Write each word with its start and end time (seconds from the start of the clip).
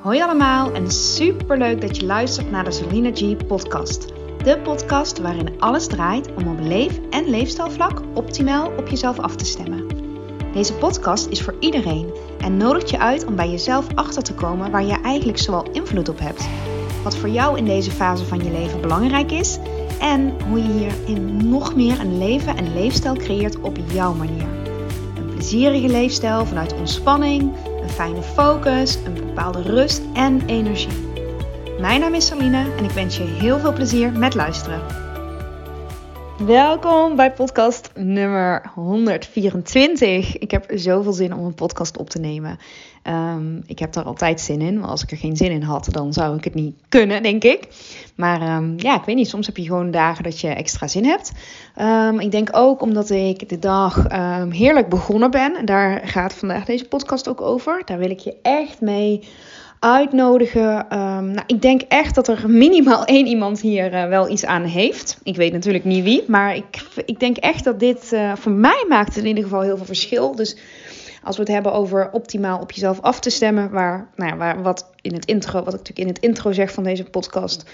Hoi 0.00 0.22
allemaal 0.22 0.72
en 0.72 0.90
super 0.90 1.58
leuk 1.58 1.80
dat 1.80 1.96
je 1.96 2.06
luistert 2.06 2.50
naar 2.50 2.64
de 2.64 2.70
Selina 2.70 3.10
G 3.14 3.46
podcast. 3.46 4.06
De 4.44 4.58
podcast 4.62 5.18
waarin 5.18 5.60
alles 5.60 5.86
draait 5.86 6.34
om 6.34 6.48
op 6.48 6.58
leef- 6.60 7.00
en 7.10 7.30
leefstijlvlak 7.30 8.02
optimaal 8.14 8.72
op 8.76 8.88
jezelf 8.88 9.18
af 9.18 9.36
te 9.36 9.44
stemmen. 9.44 9.86
Deze 10.52 10.74
podcast 10.74 11.26
is 11.26 11.42
voor 11.42 11.54
iedereen 11.58 12.14
en 12.38 12.56
nodigt 12.56 12.90
je 12.90 12.98
uit 12.98 13.24
om 13.26 13.36
bij 13.36 13.50
jezelf 13.50 13.86
achter 13.94 14.22
te 14.22 14.34
komen 14.34 14.70
waar 14.70 14.84
je 14.84 15.00
eigenlijk 15.00 15.38
zoal 15.38 15.70
invloed 15.72 16.08
op 16.08 16.18
hebt. 16.18 16.48
Wat 17.02 17.16
voor 17.16 17.28
jou 17.28 17.58
in 17.58 17.64
deze 17.64 17.90
fase 17.90 18.24
van 18.24 18.44
je 18.44 18.50
leven 18.50 18.80
belangrijk 18.80 19.30
is 19.30 19.58
en 19.98 20.34
hoe 20.48 20.58
je 20.58 20.72
hierin 20.72 21.48
nog 21.48 21.74
meer 21.74 22.00
een 22.00 22.18
leven 22.18 22.56
en 22.56 22.72
leefstijl 22.74 23.14
creëert 23.14 23.60
op 23.60 23.76
jouw 23.92 24.14
manier. 24.14 24.46
Een 25.16 25.34
plezierige 25.34 25.88
leefstijl 25.88 26.46
vanuit 26.46 26.74
ontspanning, 26.78 27.52
fijne 27.90 28.22
focus, 28.22 28.94
een 29.04 29.14
bepaalde 29.14 29.62
rust 29.62 30.02
en 30.14 30.46
energie. 30.46 31.08
Mijn 31.80 32.00
naam 32.00 32.14
is 32.14 32.26
Saline 32.26 32.66
en 32.76 32.84
ik 32.84 32.90
wens 32.90 33.16
je 33.16 33.22
heel 33.22 33.58
veel 33.58 33.72
plezier 33.72 34.12
met 34.12 34.34
luisteren. 34.34 34.80
Welkom 36.46 37.16
bij 37.16 37.32
podcast 37.32 37.90
nummer 37.94 38.70
124. 38.74 40.38
Ik 40.38 40.50
heb 40.50 40.64
zoveel 40.74 41.12
zin 41.12 41.34
om 41.34 41.44
een 41.44 41.54
podcast 41.54 41.96
op 41.96 42.10
te 42.10 42.18
nemen. 42.18 42.58
Um, 43.04 43.62
ik 43.66 43.78
heb 43.78 43.92
daar 43.92 44.04
altijd 44.04 44.40
zin 44.40 44.60
in. 44.60 44.78
Maar 44.78 44.88
als 44.88 45.02
ik 45.02 45.10
er 45.10 45.16
geen 45.16 45.36
zin 45.36 45.50
in 45.50 45.62
had, 45.62 45.88
dan 45.90 46.12
zou 46.12 46.36
ik 46.36 46.44
het 46.44 46.54
niet 46.54 46.74
kunnen, 46.88 47.22
denk 47.22 47.44
ik. 47.44 47.68
Maar 48.14 48.56
um, 48.56 48.74
ja, 48.76 48.96
ik 48.96 49.04
weet 49.04 49.16
niet. 49.16 49.28
Soms 49.28 49.46
heb 49.46 49.56
je 49.56 49.62
gewoon 49.62 49.90
dagen 49.90 50.24
dat 50.24 50.40
je 50.40 50.48
extra 50.48 50.86
zin 50.88 51.04
hebt. 51.04 51.32
Um, 51.80 52.20
ik 52.20 52.30
denk 52.30 52.48
ook 52.52 52.82
omdat 52.82 53.10
ik 53.10 53.48
de 53.48 53.58
dag 53.58 54.06
heerlijk 54.50 54.88
begonnen 54.88 55.30
ben. 55.30 55.64
Daar 55.64 56.00
gaat 56.04 56.34
vandaag 56.34 56.64
deze 56.64 56.84
podcast 56.84 57.28
ook 57.28 57.40
over. 57.40 57.82
Daar 57.84 57.98
wil 57.98 58.10
ik 58.10 58.18
je 58.18 58.36
echt 58.42 58.80
mee 58.80 59.28
uitnodigen. 59.78 60.86
Nou, 60.88 61.42
ik 61.46 61.62
denk 61.62 61.82
echt 61.88 62.14
dat 62.14 62.28
er 62.28 62.50
minimaal 62.50 63.04
één 63.04 63.26
iemand 63.26 63.60
hier 63.60 63.92
uh, 63.92 64.08
wel 64.08 64.30
iets 64.30 64.44
aan 64.44 64.64
heeft. 64.64 65.18
Ik 65.22 65.36
weet 65.36 65.52
natuurlijk 65.52 65.84
niet 65.84 66.04
wie, 66.04 66.24
maar 66.26 66.56
ik, 66.56 66.64
ik 67.04 67.20
denk 67.20 67.36
echt 67.36 67.64
dat 67.64 67.80
dit 67.80 68.10
uh, 68.12 68.32
voor 68.36 68.52
mij 68.52 68.84
maakt 68.88 69.16
in 69.16 69.26
ieder 69.26 69.42
geval 69.42 69.60
heel 69.60 69.76
veel 69.76 69.86
verschil. 69.86 70.34
Dus 70.34 70.56
als 71.22 71.36
we 71.36 71.42
het 71.42 71.52
hebben 71.52 71.72
over 71.72 72.10
optimaal 72.12 72.60
op 72.60 72.72
jezelf 72.72 73.00
af 73.00 73.20
te 73.20 73.30
stemmen, 73.30 73.70
waar, 73.70 74.08
nou 74.16 74.30
ja, 74.30 74.36
waar, 74.36 74.62
wat 74.62 74.90
in 75.00 75.14
het 75.14 75.24
intro, 75.24 75.52
wat 75.62 75.74
ik 75.74 75.78
natuurlijk 75.78 75.98
in 75.98 76.14
het 76.14 76.18
intro 76.18 76.52
zeg 76.52 76.72
van 76.72 76.84
deze 76.84 77.04
podcast, 77.04 77.64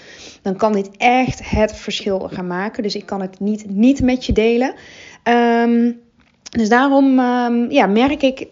dan 0.41 0.55
kan 0.55 0.73
dit 0.73 0.89
echt 0.97 1.49
het 1.49 1.75
verschil 1.75 2.19
gaan 2.19 2.47
maken. 2.47 2.83
Dus 2.83 2.95
ik 2.95 3.05
kan 3.05 3.21
het 3.21 3.39
niet, 3.39 3.69
niet 3.69 4.01
met 4.01 4.25
je 4.25 4.33
delen. 4.33 4.73
Um, 5.23 5.99
dus 6.49 6.69
daarom 6.69 7.19
um, 7.19 7.71
ja, 7.71 7.85
merk 7.85 8.21
ik 8.21 8.47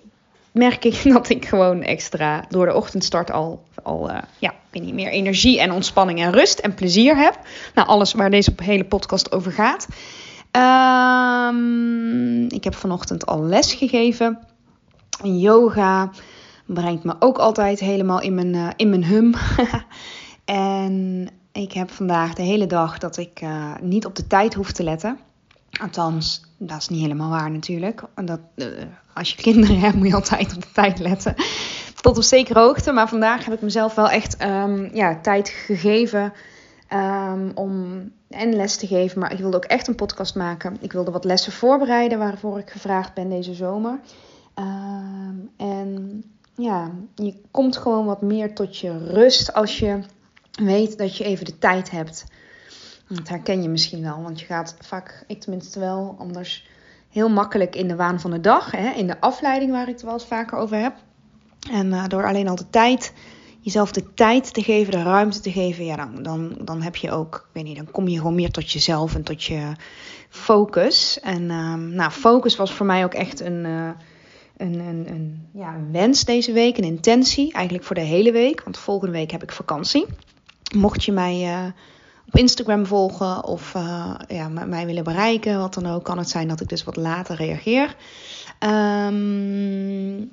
merk 0.56 0.86
ik 0.86 1.04
dat 1.14 1.30
ik 1.30 1.46
gewoon 1.46 1.84
extra 1.84 2.46
door 2.50 2.66
de 2.66 2.74
ochtendstart 2.74 3.32
al, 3.32 3.64
al 3.84 4.10
uh, 4.10 4.18
ja, 4.40 4.54
ik 4.72 4.82
niet 4.82 4.94
meer 4.94 5.10
energie 5.10 5.60
en 5.60 5.72
ontspanning 5.72 6.20
en 6.20 6.32
rust 6.32 6.60
en 6.60 6.74
plezier 6.74 7.18
heb. 7.18 7.40
Nou, 7.74 7.88
alles 7.88 8.14
waar 8.14 8.30
deze 8.30 8.54
hele 8.64 8.86
podcast 8.86 9.32
over 9.32 9.52
gaat. 9.52 9.88
Um, 11.52 12.44
ik 12.50 12.64
heb 12.64 12.76
vanochtend 12.76 13.26
al 13.26 13.44
les 13.44 13.74
gegeven. 13.74 14.40
Yoga 15.24 16.10
brengt 16.66 17.04
me 17.04 17.16
ook 17.20 17.38
altijd 17.38 17.80
helemaal 17.80 18.22
in 18.22 18.36
mijn, 18.36 18.54
uh, 18.54 18.70
in 18.76 18.90
mijn 18.90 19.06
hum. 19.06 19.34
en 20.46 21.28
ik 21.52 21.72
heb 21.72 21.92
vandaag 21.92 22.34
de 22.34 22.44
hele 22.44 22.68
dag 22.68 22.98
dat 22.98 23.18
ik 23.18 23.42
uh, 23.42 23.74
niet 23.82 24.06
op 24.06 24.16
de 24.16 24.28
tijd 24.28 24.54
hoef 24.54 24.72
te 24.72 24.84
letten. 24.84 25.20
Althans, 25.82 26.42
dat 26.58 26.78
is 26.78 26.88
niet 26.88 27.02
helemaal 27.02 27.30
waar 27.30 27.52
natuurlijk. 27.52 28.04
Dat, 28.24 28.40
uh, 28.56 28.68
als 29.14 29.30
je 29.30 29.42
kinderen 29.52 29.80
hebt, 29.80 29.96
moet 29.96 30.08
je 30.08 30.14
altijd 30.14 30.56
op 30.56 30.62
de 30.62 30.72
tijd 30.74 31.00
letten. 31.00 31.36
Tot 32.02 32.18
op 32.18 32.24
zekere 32.24 32.60
hoogte. 32.60 32.92
Maar 32.92 33.10
vandaag 33.10 33.46
heb 33.46 33.54
ik 33.54 33.62
mezelf 33.62 33.96
wel 33.96 34.10
echt 34.10 34.44
um, 34.44 34.90
ja, 34.94 35.20
tijd 35.22 35.50
gegeven 35.50 36.34
um, 36.94 37.52
om 37.56 38.02
en 38.30 38.56
les 38.56 38.76
te 38.76 38.88
geven. 38.88 39.20
Maar 39.20 39.32
ik 39.32 39.40
wilde 39.40 39.58
ook 39.58 39.66
echt 39.66 39.88
een 39.88 39.96
podcast 39.96 40.36
maken. 40.36 40.78
Ik 40.80 40.92
wilde 40.92 41.12
wat 41.12 41.26
lessen 41.26 41.52
voorbereiden 41.52 42.20
waarvoor 42.20 42.60
ik 42.60 42.70
gevraagd 42.70 43.14
ben 43.14 43.30
deze 43.30 43.54
zomer. 43.54 44.00
Um, 44.60 45.50
en 45.58 46.24
ja, 46.56 46.92
je 47.16 47.42
komt 47.52 47.78
gewoon 47.78 48.06
wat 48.06 48.22
meer 48.22 48.54
tot 48.54 48.78
je 48.78 48.98
rust 48.98 49.54
als 49.54 49.80
je 49.80 50.00
weet 50.52 50.98
dat 50.98 51.18
je 51.18 51.24
even 51.24 51.46
de 51.46 51.58
tijd 51.58 51.92
hebt. 51.92 52.26
Dat 53.08 53.28
herken 53.28 53.62
je 53.62 53.70
misschien 53.70 54.02
wel, 54.02 54.22
want 54.22 54.40
je 54.40 54.46
gaat 54.46 54.76
vaak, 54.80 55.24
ik 55.28 55.42
tenminste 55.42 55.80
wel, 55.80 56.16
anders 56.20 56.68
heel 57.10 57.30
makkelijk 57.30 57.76
in 57.76 57.88
de 57.88 57.96
waan 57.96 58.20
van 58.20 58.32
de 58.32 58.40
dag. 58.40 58.72
Hè, 58.72 58.90
in 58.90 59.08
de 59.08 59.22
afleiding 59.22 59.72
waar 59.72 59.88
ik 59.88 59.94
het 59.94 60.02
wel 60.02 60.14
eens 60.14 60.26
vaker 60.26 60.58
over 60.58 60.78
heb. 60.78 60.96
En 61.72 61.88
uh, 61.88 62.08
door 62.08 62.28
alleen 62.28 62.48
al 62.48 62.56
de 62.56 62.70
tijd, 62.70 63.14
jezelf 63.60 63.92
de 63.92 64.14
tijd 64.14 64.54
te 64.54 64.64
geven, 64.64 64.92
de 64.92 65.04
ruimte 65.04 65.40
te 65.40 65.52
geven, 65.52 65.86
ja, 65.86 65.96
dan, 65.96 66.24
dan, 66.24 66.58
dan 66.62 66.82
heb 66.82 66.96
je 66.96 67.12
ook, 67.12 67.36
ik 67.36 67.54
weet 67.54 67.64
niet, 67.64 67.76
dan 67.76 67.92
kom 67.92 68.08
je 68.08 68.18
gewoon 68.18 68.36
meer 68.36 68.52
tot 68.52 68.72
jezelf 68.72 69.16
en 69.16 69.24
tot 69.24 69.44
je 69.44 69.72
focus. 70.30 71.20
En 71.20 71.52
um, 71.52 71.90
nou, 71.90 72.12
focus 72.12 72.56
was 72.56 72.74
voor 72.74 72.86
mij 72.86 73.04
ook 73.04 73.14
echt 73.14 73.40
een, 73.40 73.66
uh, 73.66 73.90
een, 74.58 75.48
ja, 75.54 75.76
wens 75.92 76.24
deze 76.24 76.52
week, 76.52 76.78
een 76.78 76.84
intentie, 76.84 77.54
eigenlijk 77.54 77.86
voor 77.86 77.96
de 77.96 78.02
hele 78.02 78.32
week. 78.32 78.64
Want 78.64 78.78
volgende 78.78 79.14
week 79.14 79.32
heb 79.32 79.44
ik 79.44 79.52
vakantie. 79.52 80.06
Mocht 80.76 81.04
je 81.04 81.12
mij. 81.12 81.42
Uh, 81.44 81.66
op 82.28 82.36
Instagram 82.36 82.86
volgen 82.86 83.44
of 83.44 83.74
uh, 83.76 84.16
ja, 84.28 84.48
mij 84.50 84.86
willen 84.86 85.04
bereiken, 85.04 85.60
wat 85.60 85.74
dan 85.74 85.86
ook, 85.86 86.04
kan 86.04 86.18
het 86.18 86.30
zijn 86.30 86.48
dat 86.48 86.62
ik 86.62 86.70
dus 86.70 86.84
wat 86.84 86.96
later 86.96 87.36
reageer. 87.36 87.96
Um, 88.60 90.32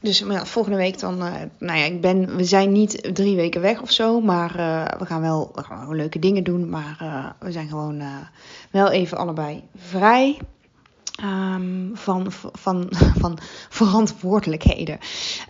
dus 0.00 0.18
ja, 0.18 0.46
volgende 0.46 0.76
week 0.76 0.98
dan, 0.98 1.14
uh, 1.14 1.32
nou 1.58 1.78
ja, 1.78 1.84
ik 1.84 2.00
ben, 2.00 2.36
we 2.36 2.44
zijn 2.44 2.72
niet 2.72 3.14
drie 3.14 3.36
weken 3.36 3.60
weg 3.60 3.82
of 3.82 3.90
zo, 3.90 4.20
maar 4.20 4.52
we 4.98 5.06
gaan 5.06 5.20
wel 5.20 5.52
gewoon 5.54 5.96
leuke 5.96 6.18
dingen 6.18 6.44
doen, 6.44 6.68
maar 6.68 6.96
we 7.38 7.52
zijn 7.52 7.68
gewoon 7.68 8.02
wel 8.70 8.90
even 8.90 9.18
allebei 9.18 9.62
vrij. 9.76 10.38
Um, 11.24 11.90
van, 11.94 12.26
van, 12.52 12.86
van 13.18 13.38
verantwoordelijkheden. 13.68 14.98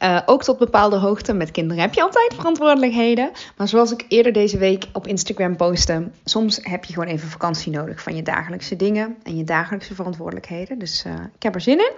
Uh, 0.03 0.21
ook 0.27 0.43
tot 0.43 0.59
bepaalde 0.59 0.97
hoogte. 0.97 1.33
Met 1.33 1.51
kinderen 1.51 1.83
heb 1.83 1.95
je 1.95 2.03
altijd 2.03 2.35
verantwoordelijkheden. 2.35 3.31
Maar 3.57 3.69
zoals 3.69 3.93
ik 3.93 4.05
eerder 4.09 4.33
deze 4.33 4.59
week 4.59 4.85
op 4.93 5.07
Instagram 5.07 5.57
postte, 5.57 6.11
soms 6.25 6.59
heb 6.63 6.85
je 6.85 6.93
gewoon 6.93 7.09
even 7.09 7.29
vakantie 7.29 7.73
nodig 7.73 8.03
van 8.03 8.17
je 8.17 8.23
dagelijkse 8.23 8.77
dingen 8.77 9.17
en 9.23 9.37
je 9.37 9.45
dagelijkse 9.45 9.95
verantwoordelijkheden. 9.95 10.79
Dus 10.79 11.05
uh, 11.07 11.13
ik 11.35 11.43
heb 11.43 11.55
er 11.55 11.61
zin 11.61 11.79
in. 11.79 11.93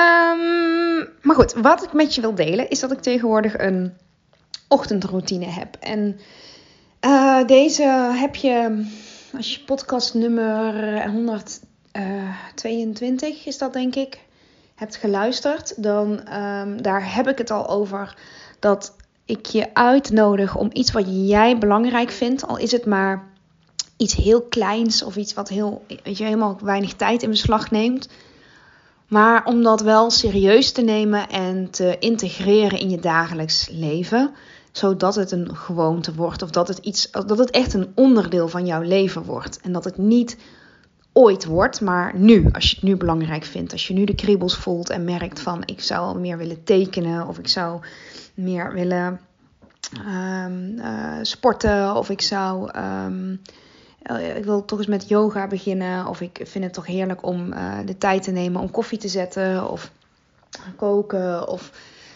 Um, 0.00 1.08
maar 1.22 1.36
goed, 1.36 1.52
wat 1.52 1.82
ik 1.82 1.92
met 1.92 2.14
je 2.14 2.20
wil 2.20 2.34
delen 2.34 2.70
is 2.70 2.80
dat 2.80 2.92
ik 2.92 3.00
tegenwoordig 3.00 3.58
een 3.58 3.92
ochtendroutine 4.68 5.46
heb. 5.46 5.76
En 5.80 6.20
uh, 7.00 7.46
deze 7.46 7.82
heb 8.12 8.34
je, 8.34 8.84
als 9.36 9.54
je 9.54 9.64
podcast 9.64 10.14
nummer 10.14 11.10
100 11.10 11.60
uh, 11.96 12.34
22 12.54 13.46
is 13.46 13.58
dat 13.58 13.72
denk 13.72 13.94
ik, 13.94 14.20
hebt 14.74 14.96
geluisterd, 14.96 15.82
dan 15.82 16.34
um, 16.34 16.82
daar 16.82 17.14
heb 17.14 17.28
ik 17.28 17.38
het 17.38 17.50
al 17.50 17.68
over 17.68 18.16
dat 18.58 18.96
ik 19.24 19.46
je 19.46 19.74
uitnodig 19.74 20.56
om 20.56 20.70
iets 20.72 20.92
wat 20.92 21.04
jij 21.28 21.58
belangrijk 21.58 22.10
vindt, 22.10 22.46
al 22.46 22.58
is 22.58 22.72
het 22.72 22.86
maar 22.86 23.32
iets 23.96 24.14
heel 24.14 24.42
kleins 24.42 25.02
of 25.02 25.16
iets 25.16 25.34
wat 25.34 25.48
heel, 25.48 25.84
weet 26.02 26.18
je, 26.18 26.24
helemaal 26.24 26.58
weinig 26.62 26.94
tijd 26.94 27.22
in 27.22 27.30
beslag 27.30 27.70
neemt. 27.70 28.08
Maar 29.08 29.44
om 29.44 29.62
dat 29.62 29.80
wel 29.80 30.10
serieus 30.10 30.72
te 30.72 30.82
nemen 30.82 31.28
en 31.28 31.70
te 31.70 31.96
integreren 31.98 32.78
in 32.78 32.90
je 32.90 33.00
dagelijks 33.00 33.68
leven, 33.72 34.30
zodat 34.72 35.14
het 35.14 35.30
een 35.30 35.56
gewoonte 35.56 36.14
wordt 36.14 36.42
of 36.42 36.50
dat 36.50 36.68
het, 36.68 36.78
iets, 36.78 37.10
dat 37.10 37.38
het 37.38 37.50
echt 37.50 37.74
een 37.74 37.92
onderdeel 37.94 38.48
van 38.48 38.66
jouw 38.66 38.82
leven 38.82 39.22
wordt. 39.22 39.60
En 39.60 39.72
dat 39.72 39.84
het 39.84 39.98
niet 39.98 40.36
ooit 41.16 41.44
wordt, 41.44 41.80
maar 41.80 42.12
nu, 42.16 42.48
als 42.52 42.70
je 42.70 42.74
het 42.74 42.84
nu 42.84 42.96
belangrijk 42.96 43.44
vindt. 43.44 43.72
Als 43.72 43.86
je 43.86 43.94
nu 43.94 44.04
de 44.04 44.14
kriebels 44.14 44.56
voelt 44.56 44.90
en 44.90 45.04
merkt 45.04 45.40
van 45.40 45.62
ik 45.64 45.80
zou 45.80 46.18
meer 46.18 46.36
willen 46.36 46.64
tekenen 46.64 47.26
of 47.26 47.38
ik 47.38 47.48
zou 47.48 47.80
meer 48.34 48.72
willen 48.72 49.20
um, 49.98 50.78
uh, 50.78 51.18
sporten 51.22 51.94
of 51.96 52.10
ik 52.10 52.20
zou. 52.20 52.70
Um, 52.78 53.40
ik 54.36 54.44
wil 54.44 54.64
toch 54.64 54.78
eens 54.78 54.86
met 54.86 55.08
yoga 55.08 55.46
beginnen. 55.46 56.06
Of 56.06 56.20
ik 56.20 56.40
vind 56.42 56.64
het 56.64 56.72
toch 56.72 56.86
heerlijk 56.86 57.26
om 57.26 57.52
uh, 57.52 57.78
de 57.84 57.98
tijd 57.98 58.22
te 58.22 58.30
nemen 58.30 58.60
om 58.60 58.70
koffie 58.70 58.98
te 58.98 59.08
zetten. 59.08 59.70
Of 59.70 59.90
koken. 60.76 61.48
Of 61.48 61.70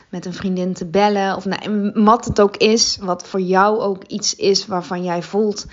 met 0.09 0.27
een 0.27 0.35
vriendin 0.35 0.73
te 0.73 0.87
bellen. 0.87 1.37
Of 1.37 1.45
nou, 1.45 1.91
wat 2.05 2.25
het 2.25 2.41
ook 2.41 2.57
is. 2.57 2.99
Wat 3.01 3.29
voor 3.29 3.41
jou 3.41 3.79
ook 3.79 4.05
iets 4.05 4.35
is 4.35 4.67
waarvan 4.67 5.05
jij 5.05 5.23
voelt. 5.23 5.67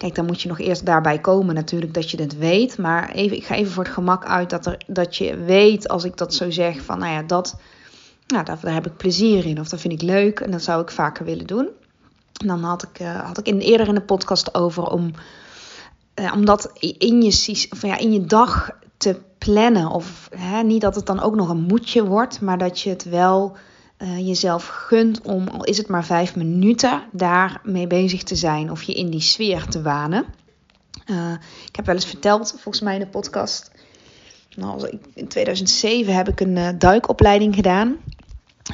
Kijk, 0.00 0.14
dan 0.14 0.26
moet 0.26 0.42
je 0.42 0.48
nog 0.48 0.58
eerst 0.58 0.86
daarbij 0.86 1.18
komen 1.18 1.54
natuurlijk 1.54 1.94
dat 1.94 2.10
je 2.10 2.20
het 2.20 2.38
weet. 2.38 2.78
Maar 2.78 3.10
even, 3.10 3.36
ik 3.36 3.44
ga 3.44 3.54
even 3.54 3.72
voor 3.72 3.84
het 3.84 3.92
gemak 3.92 4.24
uit 4.24 4.50
dat, 4.50 4.66
er, 4.66 4.82
dat 4.86 5.16
je 5.16 5.36
weet 5.36 5.88
als 5.88 6.04
ik 6.04 6.16
dat 6.16 6.34
zo 6.34 6.50
zeg. 6.50 6.82
Van 6.82 6.98
nou 6.98 7.12
ja, 7.12 7.22
dat, 7.22 7.56
nou, 8.26 8.44
daar, 8.44 8.58
daar 8.60 8.74
heb 8.74 8.86
ik 8.86 8.96
plezier 8.96 9.46
in. 9.46 9.60
Of 9.60 9.68
dat 9.68 9.80
vind 9.80 9.92
ik 9.92 10.02
leuk 10.02 10.40
en 10.40 10.50
dat 10.50 10.62
zou 10.62 10.82
ik 10.82 10.90
vaker 10.90 11.24
willen 11.24 11.46
doen. 11.46 11.68
En 12.40 12.46
dan 12.46 12.62
had 12.62 12.82
ik, 12.82 13.00
uh, 13.00 13.20
had 13.20 13.38
ik 13.38 13.46
in, 13.46 13.58
eerder 13.58 13.88
in 13.88 13.94
de 13.94 14.00
podcast 14.00 14.54
over 14.54 14.84
om, 14.84 15.10
uh, 16.14 16.32
om 16.34 16.44
dat 16.44 16.70
in 16.98 17.22
je, 17.22 17.66
of 17.70 17.82
ja, 17.82 17.98
in 17.98 18.12
je 18.12 18.24
dag 18.24 18.70
te 18.96 19.20
plannen. 19.38 19.90
Of 19.90 20.28
hè, 20.36 20.62
niet 20.62 20.80
dat 20.80 20.94
het 20.94 21.06
dan 21.06 21.20
ook 21.20 21.34
nog 21.34 21.48
een 21.48 21.62
moedje 21.62 22.04
wordt, 22.04 22.40
maar 22.40 22.58
dat 22.58 22.80
je 22.80 22.90
het 22.90 23.04
wel 23.04 23.56
uh, 24.02 24.26
jezelf 24.26 24.66
gunt 24.66 25.20
om, 25.20 25.48
al 25.48 25.64
is 25.64 25.76
het 25.76 25.88
maar 25.88 26.04
vijf 26.04 26.36
minuten, 26.36 27.02
daarmee 27.12 27.86
bezig 27.86 28.22
te 28.22 28.36
zijn 28.36 28.70
of 28.70 28.82
je 28.82 28.94
in 28.94 29.10
die 29.10 29.20
sfeer 29.20 29.66
te 29.66 29.82
wanen. 29.82 30.24
Uh, 31.06 31.32
ik 31.66 31.76
heb 31.76 31.86
wel 31.86 31.94
eens 31.94 32.06
verteld, 32.06 32.50
volgens 32.50 32.80
mij 32.80 32.94
in 32.94 33.00
de 33.00 33.06
podcast. 33.06 33.70
Nou, 34.56 34.98
in 35.14 35.28
2007 35.28 36.14
heb 36.14 36.28
ik 36.28 36.40
een 36.40 36.56
uh, 36.56 36.68
duikopleiding 36.78 37.54
gedaan. 37.54 37.96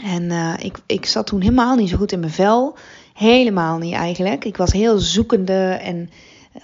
En 0.05 0.31
ik, 0.58 0.78
ik 0.87 1.06
zat 1.06 1.26
toen 1.26 1.40
helemaal 1.40 1.76
niet 1.76 1.88
zo 1.88 1.96
goed 1.96 2.12
in 2.12 2.20
mijn 2.20 2.32
vel. 2.32 2.76
Helemaal 3.14 3.79
niet 3.79 3.94
eigenlijk. 3.94 4.44
Ik 4.44 4.56
was 4.56 4.72
heel 4.72 4.99
zoekende 4.99 5.79
en 5.82 6.11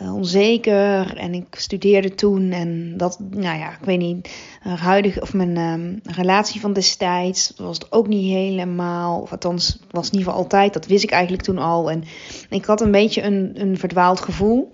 onzeker. 0.00 1.16
En 1.16 1.34
ik 1.34 1.46
studeerde 1.50 2.14
toen. 2.14 2.50
En 2.50 2.94
dat, 2.96 3.18
nou 3.30 3.58
ja, 3.58 3.70
ik 3.70 3.84
weet 3.84 3.98
niet. 3.98 4.30
Huidige, 4.62 5.20
of 5.20 5.34
mijn 5.34 5.56
um, 5.56 6.00
relatie 6.02 6.60
van 6.60 6.72
destijds 6.72 7.52
was 7.56 7.78
het 7.78 7.92
ook 7.92 8.06
niet 8.06 8.32
helemaal. 8.32 9.20
Of 9.20 9.32
althans, 9.32 9.78
was 9.90 10.06
in 10.06 10.12
ieder 10.12 10.28
geval 10.28 10.42
altijd. 10.42 10.72
Dat 10.72 10.86
wist 10.86 11.04
ik 11.04 11.10
eigenlijk 11.10 11.42
toen 11.42 11.58
al. 11.58 11.90
En 11.90 12.04
ik 12.50 12.64
had 12.64 12.80
een 12.80 12.90
beetje 12.90 13.22
een, 13.22 13.52
een 13.54 13.78
verdwaald 13.78 14.20
gevoel. 14.20 14.70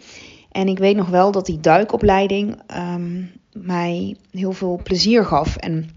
En 0.53 0.69
ik 0.69 0.79
weet 0.79 0.97
nog 0.97 1.09
wel 1.09 1.31
dat 1.31 1.47
die 1.47 1.61
duikopleiding 1.61 2.62
um, 2.76 3.31
mij 3.53 4.17
heel 4.31 4.53
veel 4.53 4.81
plezier 4.82 5.25
gaf. 5.25 5.56
En 5.56 5.91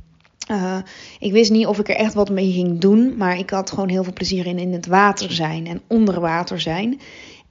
uh, 0.52 0.78
ik 1.20 1.32
wist 1.32 1.52
niet 1.52 1.66
of 1.66 1.80
ik 1.80 1.90
er 1.90 1.96
echt 1.96 2.14
wat 2.14 2.30
mee 2.30 2.52
ging 2.52 2.80
doen, 2.80 3.18
maar 3.18 3.38
ik 3.38 3.50
had 3.50 3.70
gewoon 3.70 3.90
heel 3.90 4.04
veel 4.04 4.14
plezier 4.14 4.46
in 4.46 4.60
in 4.60 4.74
het 4.74 4.86
water 4.86 5.32
zijn 5.32 5.68
en 5.68 5.82
onder 5.88 6.20
water 6.20 6.60
zijn. 6.60 7.00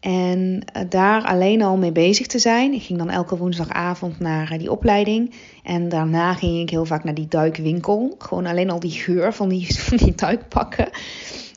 En 0.00 0.62
uh, 0.76 0.82
daar 0.88 1.22
alleen 1.24 1.62
al 1.62 1.76
mee 1.76 1.92
bezig 1.92 2.26
te 2.26 2.38
zijn. 2.38 2.72
Ik 2.72 2.82
ging 2.82 2.98
dan 2.98 3.10
elke 3.10 3.36
woensdagavond 3.36 4.18
naar 4.18 4.52
uh, 4.52 4.58
die 4.58 4.70
opleiding. 4.70 5.34
En 5.62 5.88
daarna 5.88 6.34
ging 6.34 6.60
ik 6.60 6.70
heel 6.70 6.84
vaak 6.84 7.04
naar 7.04 7.14
die 7.14 7.28
duikwinkel. 7.28 8.14
Gewoon 8.18 8.46
alleen 8.46 8.70
al 8.70 8.80
die 8.80 8.90
geur 8.90 9.32
van 9.32 9.48
die, 9.48 9.66
die 10.04 10.14
duikpakken. 10.14 10.88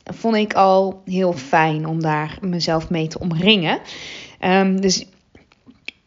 Vond 0.04 0.36
ik 0.36 0.54
al 0.54 1.02
heel 1.06 1.34
fijn 1.34 1.88
om 1.88 2.02
daar 2.02 2.38
mezelf 2.42 2.90
mee 2.90 3.08
te 3.08 3.20
omringen. 3.20 3.80
Um, 4.42 4.82
dus 4.82 5.06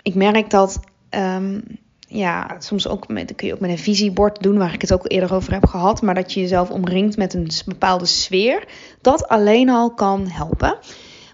ik 0.02 0.14
merk 0.14 0.50
dat 0.50 0.80
um, 1.10 1.62
ja, 2.08 2.56
soms 2.58 2.88
ook 2.88 3.08
met, 3.08 3.34
kun 3.34 3.46
je 3.46 3.54
ook 3.54 3.60
met 3.60 3.70
een 3.70 3.78
visiebord 3.78 4.42
doen, 4.42 4.58
waar 4.58 4.74
ik 4.74 4.80
het 4.80 4.92
ook 4.92 5.10
eerder 5.10 5.34
over 5.34 5.52
heb 5.52 5.66
gehad. 5.66 6.02
Maar 6.02 6.14
dat 6.14 6.32
je 6.32 6.40
jezelf 6.40 6.70
omringt 6.70 7.16
met 7.16 7.34
een 7.34 7.48
bepaalde 7.66 8.06
sfeer. 8.06 8.64
Dat 9.00 9.28
alleen 9.28 9.68
al 9.68 9.94
kan 9.94 10.28
helpen. 10.28 10.78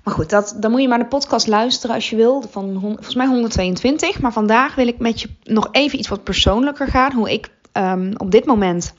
Maar 0.02 0.14
goed, 0.14 0.30
dat, 0.30 0.56
dan 0.56 0.70
moet 0.70 0.80
je 0.80 0.88
maar 0.88 0.98
de 0.98 1.06
podcast 1.06 1.46
luisteren 1.46 1.94
als 1.94 2.10
je 2.10 2.16
wil. 2.16 2.42
Van 2.50 2.78
volgens 2.80 3.14
mij 3.14 3.26
122. 3.26 4.20
Maar 4.20 4.32
vandaag 4.32 4.74
wil 4.74 4.86
ik 4.86 4.98
met 4.98 5.20
je 5.20 5.28
nog 5.42 5.68
even 5.70 5.98
iets 5.98 6.08
wat 6.08 6.24
persoonlijker 6.24 6.86
gaan. 6.86 7.12
Hoe 7.12 7.32
ik 7.32 7.50
um, 7.72 8.12
op 8.16 8.30
dit 8.30 8.44
moment 8.44 8.94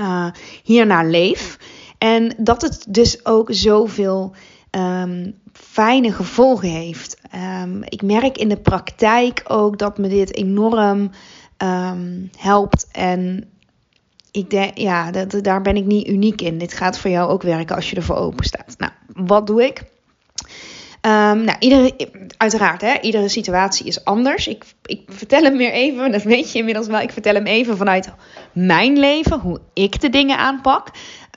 uh, 0.00 0.26
hiernaar 0.62 1.06
leef. 1.06 1.58
En 1.98 2.34
dat 2.38 2.62
het 2.62 2.84
dus 2.88 3.26
ook 3.26 3.48
zoveel 3.52 4.32
um, 4.70 5.38
fijne 5.52 6.12
gevolgen 6.12 6.68
heeft. 6.68 7.20
Um, 7.62 7.82
ik 7.84 8.02
merk 8.02 8.38
in 8.38 8.48
de 8.48 8.56
praktijk 8.56 9.42
ook 9.48 9.78
dat 9.78 9.98
me 9.98 10.08
dit 10.08 10.34
enorm 10.34 11.10
helpt. 12.36 12.86
En 12.92 13.48
ik 14.30 14.50
denk, 14.50 14.78
ja, 14.78 15.10
daar 15.26 15.62
ben 15.62 15.76
ik 15.76 15.84
niet 15.84 16.08
uniek 16.08 16.40
in. 16.40 16.58
Dit 16.58 16.72
gaat 16.72 16.98
voor 16.98 17.10
jou 17.10 17.30
ook 17.30 17.42
werken 17.42 17.76
als 17.76 17.90
je 17.90 17.96
ervoor 17.96 18.16
open 18.16 18.44
staat. 18.44 18.74
Nou, 18.78 18.92
wat 19.14 19.46
doe 19.46 19.64
ik? 19.64 19.82
Um, 21.06 21.44
nou, 21.44 21.56
iedere, 21.58 21.94
uiteraard, 22.36 22.80
hè, 22.80 22.98
iedere 23.00 23.28
situatie 23.28 23.86
is 23.86 24.04
anders. 24.04 24.46
Ik, 24.46 24.64
ik 24.84 25.00
vertel 25.08 25.42
hem 25.42 25.56
weer 25.56 25.72
even, 25.72 26.12
dat 26.12 26.22
weet 26.22 26.52
je 26.52 26.58
inmiddels 26.58 26.86
wel. 26.86 27.00
Ik 27.00 27.12
vertel 27.12 27.34
hem 27.34 27.46
even 27.46 27.76
vanuit 27.76 28.12
mijn 28.52 28.98
leven, 28.98 29.40
hoe 29.40 29.60
ik 29.72 30.00
de 30.00 30.10
dingen 30.10 30.38
aanpak. 30.38 30.88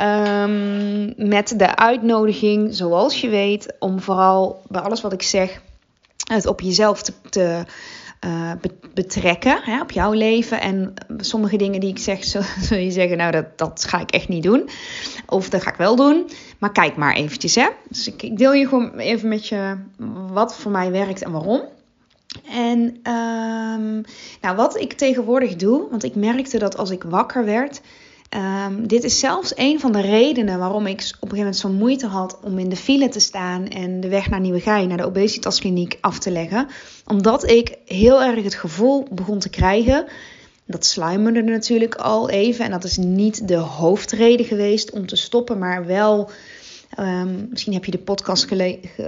Um, 0.01 1.13
met 1.29 1.53
de 1.59 1.75
uitnodiging, 1.75 2.75
zoals 2.75 3.21
je 3.21 3.29
weet, 3.29 3.73
om 3.79 4.01
vooral 4.01 4.61
bij 4.67 4.81
alles 4.81 5.01
wat 5.01 5.13
ik 5.13 5.21
zeg, 5.21 5.61
het 6.31 6.45
op 6.45 6.61
jezelf 6.61 7.01
te, 7.01 7.13
te 7.29 7.63
uh, 8.25 8.51
betrekken, 8.97 9.59
hè, 9.61 9.81
op 9.81 9.91
jouw 9.91 10.11
leven. 10.11 10.61
En 10.61 10.93
sommige 11.17 11.57
dingen 11.57 11.79
die 11.79 11.89
ik 11.89 11.99
zeg, 11.99 12.23
zul 12.67 12.77
je 12.77 12.91
zeggen, 12.91 13.17
nou 13.17 13.31
dat, 13.31 13.57
dat 13.57 13.85
ga 13.87 13.99
ik 13.99 14.11
echt 14.11 14.27
niet 14.27 14.43
doen. 14.43 14.69
Of 15.25 15.49
dat 15.49 15.61
ga 15.61 15.69
ik 15.69 15.75
wel 15.75 15.95
doen. 15.95 16.29
Maar 16.57 16.71
kijk 16.71 16.95
maar 16.95 17.15
eventjes, 17.15 17.55
hè. 17.55 17.67
Dus 17.89 18.07
ik, 18.07 18.37
deel 18.37 18.53
je 18.53 18.67
gewoon 18.67 18.97
even 18.97 19.29
met 19.29 19.47
je 19.47 19.77
wat 20.31 20.55
voor 20.55 20.71
mij 20.71 20.91
werkt 20.91 21.23
en 21.23 21.31
waarom. 21.31 21.61
En 22.51 22.79
um, 23.13 24.03
nou, 24.41 24.55
wat 24.55 24.77
ik 24.77 24.93
tegenwoordig 24.93 25.55
doe, 25.55 25.87
want 25.89 26.03
ik 26.03 26.15
merkte 26.15 26.59
dat 26.59 26.77
als 26.77 26.89
ik 26.89 27.03
wakker 27.03 27.45
werd, 27.45 27.81
Um, 28.29 28.87
dit 28.87 29.03
is 29.03 29.19
zelfs 29.19 29.53
een 29.55 29.79
van 29.79 29.91
de 29.91 30.01
redenen 30.01 30.59
waarom 30.59 30.85
ik 30.87 30.93
op 30.93 30.99
een 30.99 31.11
gegeven 31.11 31.37
moment 31.37 31.57
zo'n 31.57 31.73
moeite 31.73 32.07
had 32.07 32.39
om 32.43 32.59
in 32.59 32.69
de 32.69 32.75
file 32.75 33.09
te 33.09 33.19
staan 33.19 33.67
en 33.67 33.99
de 33.99 34.07
weg 34.07 34.29
naar 34.29 34.39
Nieuwegein, 34.39 34.87
naar 34.87 34.97
de 34.97 35.05
obesitaskliniek 35.05 35.97
af 36.01 36.19
te 36.19 36.31
leggen. 36.31 36.67
Omdat 37.05 37.49
ik 37.49 37.77
heel 37.85 38.23
erg 38.23 38.43
het 38.43 38.55
gevoel 38.55 39.07
begon 39.11 39.39
te 39.39 39.49
krijgen, 39.49 40.05
dat 40.65 40.85
sluimerde 40.85 41.41
natuurlijk 41.41 41.95
al 41.95 42.29
even 42.29 42.65
en 42.65 42.71
dat 42.71 42.83
is 42.83 42.97
niet 42.97 43.47
de 43.47 43.55
hoofdreden 43.55 44.45
geweest 44.45 44.91
om 44.91 45.07
te 45.07 45.15
stoppen, 45.15 45.57
maar 45.57 45.85
wel... 45.85 46.29
Um, 46.99 47.47
misschien 47.49 47.73
heb 47.73 47.85
je 47.85 47.91
de 47.91 47.97
podcast 47.97 48.47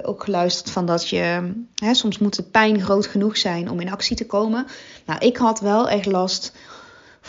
ook 0.04 0.24
geluisterd 0.24 0.69
van 0.69 0.86
dat 0.86 1.10
je 1.10 1.51
soms 1.92 2.18
moet 2.18 2.36
de 2.36 2.44
pijn 2.44 2.81
groot 2.81 3.07
genoeg 3.07 3.38
zijn 3.38 3.69
om 3.69 3.80
in 3.80 3.92
actie 3.92 4.16
te 4.16 4.25
komen. 4.25 4.66
Nou, 5.06 5.25
ik 5.25 5.38
had 5.38 5.60
wel 5.60 5.89
echt 5.89 6.06
last 6.06 6.54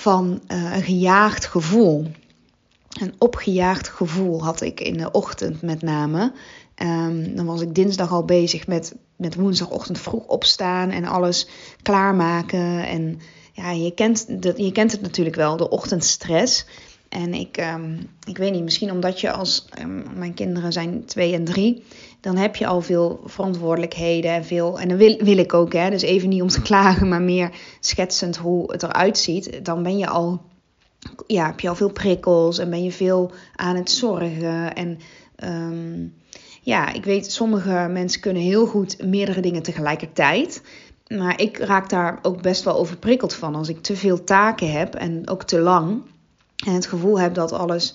van 0.00 0.40
uh, 0.48 0.74
een 0.74 0.82
gejaagd 0.82 1.46
gevoel. 1.46 2.06
Een 3.00 3.14
opgejaagd 3.18 3.88
gevoel 3.88 4.44
had 4.44 4.60
ik 4.60 4.80
in 4.80 4.96
de 4.96 5.10
ochtend 5.10 5.62
met 5.62 5.82
name. 5.82 6.32
Um, 6.82 7.36
dan 7.36 7.46
was 7.46 7.60
ik 7.60 7.74
dinsdag 7.74 8.12
al 8.12 8.24
bezig 8.24 8.66
met, 8.66 8.94
met 9.16 9.34
woensdagochtend 9.34 9.98
vroeg 9.98 10.26
opstaan 10.26 10.90
en 10.90 11.04
alles 11.04 11.48
klaarmaken. 11.82 12.86
En 12.86 13.20
ja, 13.52 13.70
je 13.70 13.94
kent, 13.94 14.42
dat, 14.42 14.58
je 14.58 14.72
kent 14.72 14.92
het 14.92 15.00
natuurlijk 15.00 15.36
wel, 15.36 15.56
de 15.56 15.68
ochtendstress. 15.68 16.66
En 17.10 17.34
ik, 17.34 17.56
um, 17.74 18.10
ik 18.26 18.38
weet 18.38 18.52
niet, 18.52 18.62
misschien 18.62 18.90
omdat 18.90 19.20
je 19.20 19.32
als 19.32 19.68
um, 19.80 20.04
mijn 20.14 20.34
kinderen 20.34 20.72
zijn 20.72 21.04
twee 21.04 21.34
en 21.34 21.44
drie, 21.44 21.82
dan 22.20 22.36
heb 22.36 22.56
je 22.56 22.66
al 22.66 22.80
veel 22.80 23.20
verantwoordelijkheden 23.24 24.30
en 24.30 24.44
veel. 24.44 24.80
En 24.80 24.88
dan 24.88 24.96
wil, 24.96 25.16
wil 25.18 25.38
ik 25.38 25.54
ook, 25.54 25.72
hè, 25.72 25.90
dus 25.90 26.02
even 26.02 26.28
niet 26.28 26.42
om 26.42 26.48
te 26.48 26.62
klagen, 26.70 27.08
maar 27.08 27.22
meer 27.22 27.50
schetsend 27.80 28.36
hoe 28.36 28.72
het 28.72 28.82
eruit 28.82 29.18
ziet. 29.18 29.64
Dan 29.64 29.82
ben 29.82 29.98
je 29.98 30.06
al, 30.06 30.42
ja, 31.26 31.46
heb 31.46 31.60
je 31.60 31.68
al 31.68 31.74
veel 31.74 31.92
prikkels 31.92 32.58
en 32.58 32.70
ben 32.70 32.82
je 32.82 32.92
veel 32.92 33.32
aan 33.56 33.76
het 33.76 33.90
zorgen. 33.90 34.74
En 34.74 34.98
um, 35.44 36.14
ja, 36.62 36.92
ik 36.92 37.04
weet, 37.04 37.32
sommige 37.32 37.88
mensen 37.90 38.20
kunnen 38.20 38.42
heel 38.42 38.66
goed 38.66 39.04
meerdere 39.04 39.40
dingen 39.40 39.62
tegelijkertijd. 39.62 40.62
Maar 41.08 41.40
ik 41.40 41.58
raak 41.58 41.88
daar 41.88 42.18
ook 42.22 42.42
best 42.42 42.64
wel 42.64 42.76
overprikkeld 42.76 43.34
van 43.34 43.54
als 43.54 43.68
ik 43.68 43.82
te 43.82 43.96
veel 43.96 44.24
taken 44.24 44.72
heb 44.72 44.94
en 44.94 45.28
ook 45.28 45.42
te 45.42 45.60
lang. 45.60 46.02
En 46.66 46.72
het 46.72 46.86
gevoel 46.86 47.20
heb 47.20 47.34
dat 47.34 47.52
alles 47.52 47.94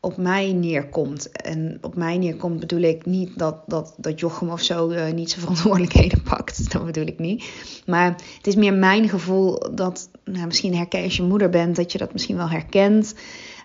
op 0.00 0.16
mij 0.16 0.52
neerkomt. 0.52 1.30
En 1.30 1.78
op 1.80 1.94
mij 1.94 2.18
neerkomt 2.18 2.60
bedoel 2.60 2.80
ik 2.80 3.06
niet 3.06 3.38
dat, 3.38 3.56
dat, 3.66 3.94
dat 3.96 4.20
Jochem 4.20 4.50
of 4.50 4.60
zo 4.60 4.90
uh, 4.90 5.12
niet 5.12 5.30
zijn 5.30 5.40
verantwoordelijkheden 5.46 6.22
pakt. 6.22 6.72
Dat 6.72 6.84
bedoel 6.84 7.06
ik 7.06 7.18
niet. 7.18 7.44
Maar 7.86 8.06
het 8.36 8.46
is 8.46 8.54
meer 8.54 8.74
mijn 8.74 9.08
gevoel 9.08 9.74
dat, 9.74 10.10
nou, 10.24 10.46
misschien 10.46 10.74
herken 10.74 11.02
als 11.02 11.16
je 11.16 11.22
moeder 11.22 11.50
bent, 11.50 11.76
dat 11.76 11.92
je 11.92 11.98
dat 11.98 12.12
misschien 12.12 12.36
wel 12.36 12.48
herkent. 12.48 13.14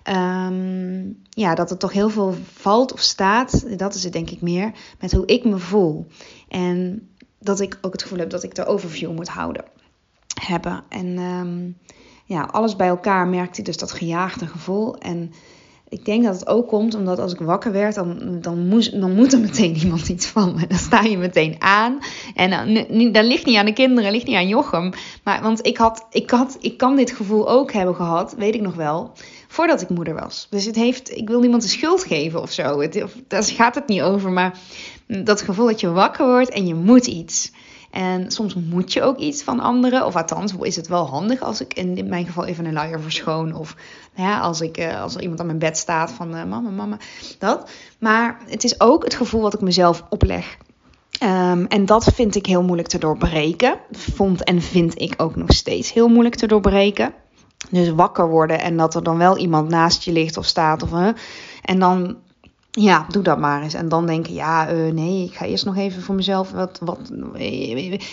Um, 0.09 1.21
ja, 1.29 1.55
dat 1.55 1.71
er 1.71 1.77
toch 1.77 1.91
heel 1.91 2.09
veel 2.09 2.35
valt 2.53 2.93
of 2.93 2.99
staat, 2.99 3.79
dat 3.79 3.95
is 3.95 4.03
het 4.03 4.13
denk 4.13 4.29
ik 4.29 4.41
meer, 4.41 4.71
met 4.99 5.11
hoe 5.11 5.25
ik 5.25 5.45
me 5.45 5.57
voel. 5.57 6.07
En 6.47 7.09
dat 7.39 7.59
ik 7.59 7.77
ook 7.81 7.91
het 7.91 8.01
gevoel 8.01 8.19
heb 8.19 8.29
dat 8.29 8.43
ik 8.43 8.55
de 8.55 8.65
overview 8.65 9.11
moet 9.11 9.27
houden. 9.27 9.63
Hebben. 10.41 10.83
En 10.89 11.17
um, 11.17 11.77
ja, 12.31 12.41
alles 12.51 12.75
bij 12.75 12.87
elkaar 12.87 13.27
merkte 13.27 13.59
ik 13.59 13.65
dus 13.65 13.77
dat 13.77 13.91
gejaagde 13.91 14.47
gevoel. 14.47 14.97
En 14.97 15.33
ik 15.89 16.05
denk 16.05 16.23
dat 16.23 16.33
het 16.33 16.47
ook 16.47 16.67
komt 16.67 16.95
omdat 16.95 17.19
als 17.19 17.33
ik 17.33 17.39
wakker 17.39 17.71
werd, 17.71 17.95
dan, 17.95 18.37
dan, 18.41 18.67
moest, 18.67 18.99
dan 19.01 19.15
moet 19.15 19.33
er 19.33 19.39
meteen 19.39 19.75
iemand 19.75 20.09
iets 20.09 20.25
van 20.25 20.55
me. 20.55 20.67
Dan 20.67 20.77
sta 20.77 21.01
je 21.01 21.17
meteen 21.17 21.55
aan. 21.59 21.99
En 22.35 22.49
dan, 22.49 23.11
dat 23.11 23.25
ligt 23.25 23.45
niet 23.45 23.57
aan 23.57 23.65
de 23.65 23.73
kinderen, 23.73 24.11
ligt 24.11 24.27
niet 24.27 24.35
aan 24.35 24.47
Jochem. 24.47 24.93
Maar, 25.23 25.41
want 25.41 25.65
ik, 25.65 25.77
had, 25.77 26.05
ik, 26.09 26.29
had, 26.29 26.57
ik 26.59 26.77
kan 26.77 26.95
dit 26.95 27.11
gevoel 27.11 27.49
ook 27.49 27.71
hebben 27.71 27.95
gehad, 27.95 28.35
weet 28.37 28.55
ik 28.55 28.61
nog 28.61 28.75
wel, 28.75 29.11
voordat 29.47 29.81
ik 29.81 29.89
moeder 29.89 30.13
was. 30.13 30.47
Dus 30.49 30.65
het 30.65 30.75
heeft, 30.75 31.17
ik 31.17 31.27
wil 31.27 31.39
niemand 31.39 31.61
de 31.61 31.69
schuld 31.69 32.03
geven 32.03 32.41
of 32.41 32.51
zo. 32.51 32.79
Het, 32.79 33.05
daar 33.27 33.43
gaat 33.43 33.75
het 33.75 33.87
niet 33.87 34.01
over. 34.01 34.31
Maar 34.31 34.59
dat 35.07 35.41
gevoel 35.41 35.65
dat 35.65 35.79
je 35.79 35.91
wakker 35.91 36.25
wordt 36.25 36.49
en 36.49 36.67
je 36.67 36.75
moet 36.75 37.07
iets. 37.07 37.51
En 37.91 38.31
soms 38.31 38.53
moet 38.55 38.93
je 38.93 39.01
ook 39.01 39.17
iets 39.17 39.43
van 39.43 39.59
anderen. 39.59 40.05
Of 40.05 40.15
althans, 40.15 40.53
is 40.61 40.75
het 40.75 40.87
wel 40.87 41.07
handig 41.07 41.41
als 41.41 41.61
ik 41.61 41.73
in, 41.73 42.07
mijn 42.07 42.25
geval 42.25 42.45
even 42.45 42.65
een 42.65 42.73
luier 42.73 43.01
verschoon. 43.01 43.55
Of 43.55 43.75
ja, 44.15 44.39
als, 44.39 44.61
ik, 44.61 44.77
uh, 44.77 45.01
als 45.01 45.15
er 45.15 45.21
iemand 45.21 45.39
aan 45.39 45.45
mijn 45.45 45.59
bed 45.59 45.77
staat 45.77 46.11
van 46.11 46.35
uh, 46.35 46.43
mama, 46.43 46.69
mama. 46.69 46.97
Dat. 47.39 47.69
Maar 47.99 48.37
het 48.47 48.63
is 48.63 48.79
ook 48.79 49.03
het 49.03 49.13
gevoel 49.13 49.41
wat 49.41 49.53
ik 49.53 49.61
mezelf 49.61 50.03
opleg. 50.09 50.57
Um, 51.23 51.65
en 51.65 51.85
dat 51.85 52.03
vind 52.13 52.35
ik 52.35 52.45
heel 52.45 52.63
moeilijk 52.63 52.87
te 52.87 52.97
doorbreken. 52.97 53.79
Vond 53.91 54.43
en 54.43 54.61
vind 54.61 55.01
ik 55.01 55.13
ook 55.17 55.35
nog 55.35 55.53
steeds 55.53 55.93
heel 55.93 56.07
moeilijk 56.07 56.35
te 56.35 56.47
doorbreken. 56.47 57.13
Dus 57.69 57.89
wakker 57.89 58.29
worden 58.29 58.59
en 58.59 58.77
dat 58.77 58.95
er 58.95 59.03
dan 59.03 59.17
wel 59.17 59.37
iemand 59.37 59.69
naast 59.69 60.03
je 60.03 60.11
ligt 60.11 60.37
of 60.37 60.45
staat. 60.45 60.83
Of, 60.83 60.91
en 61.61 61.79
dan, 61.79 62.17
ja, 62.71 63.05
doe 63.09 63.23
dat 63.23 63.39
maar 63.39 63.61
eens. 63.61 63.73
En 63.73 63.89
dan 63.89 64.05
denken, 64.05 64.33
ja, 64.33 64.73
uh, 64.73 64.91
nee, 64.93 65.23
ik 65.23 65.33
ga 65.33 65.45
eerst 65.45 65.65
nog 65.65 65.77
even 65.77 66.01
voor 66.01 66.15
mezelf 66.15 66.51
wat. 66.51 66.79
wat 66.83 67.11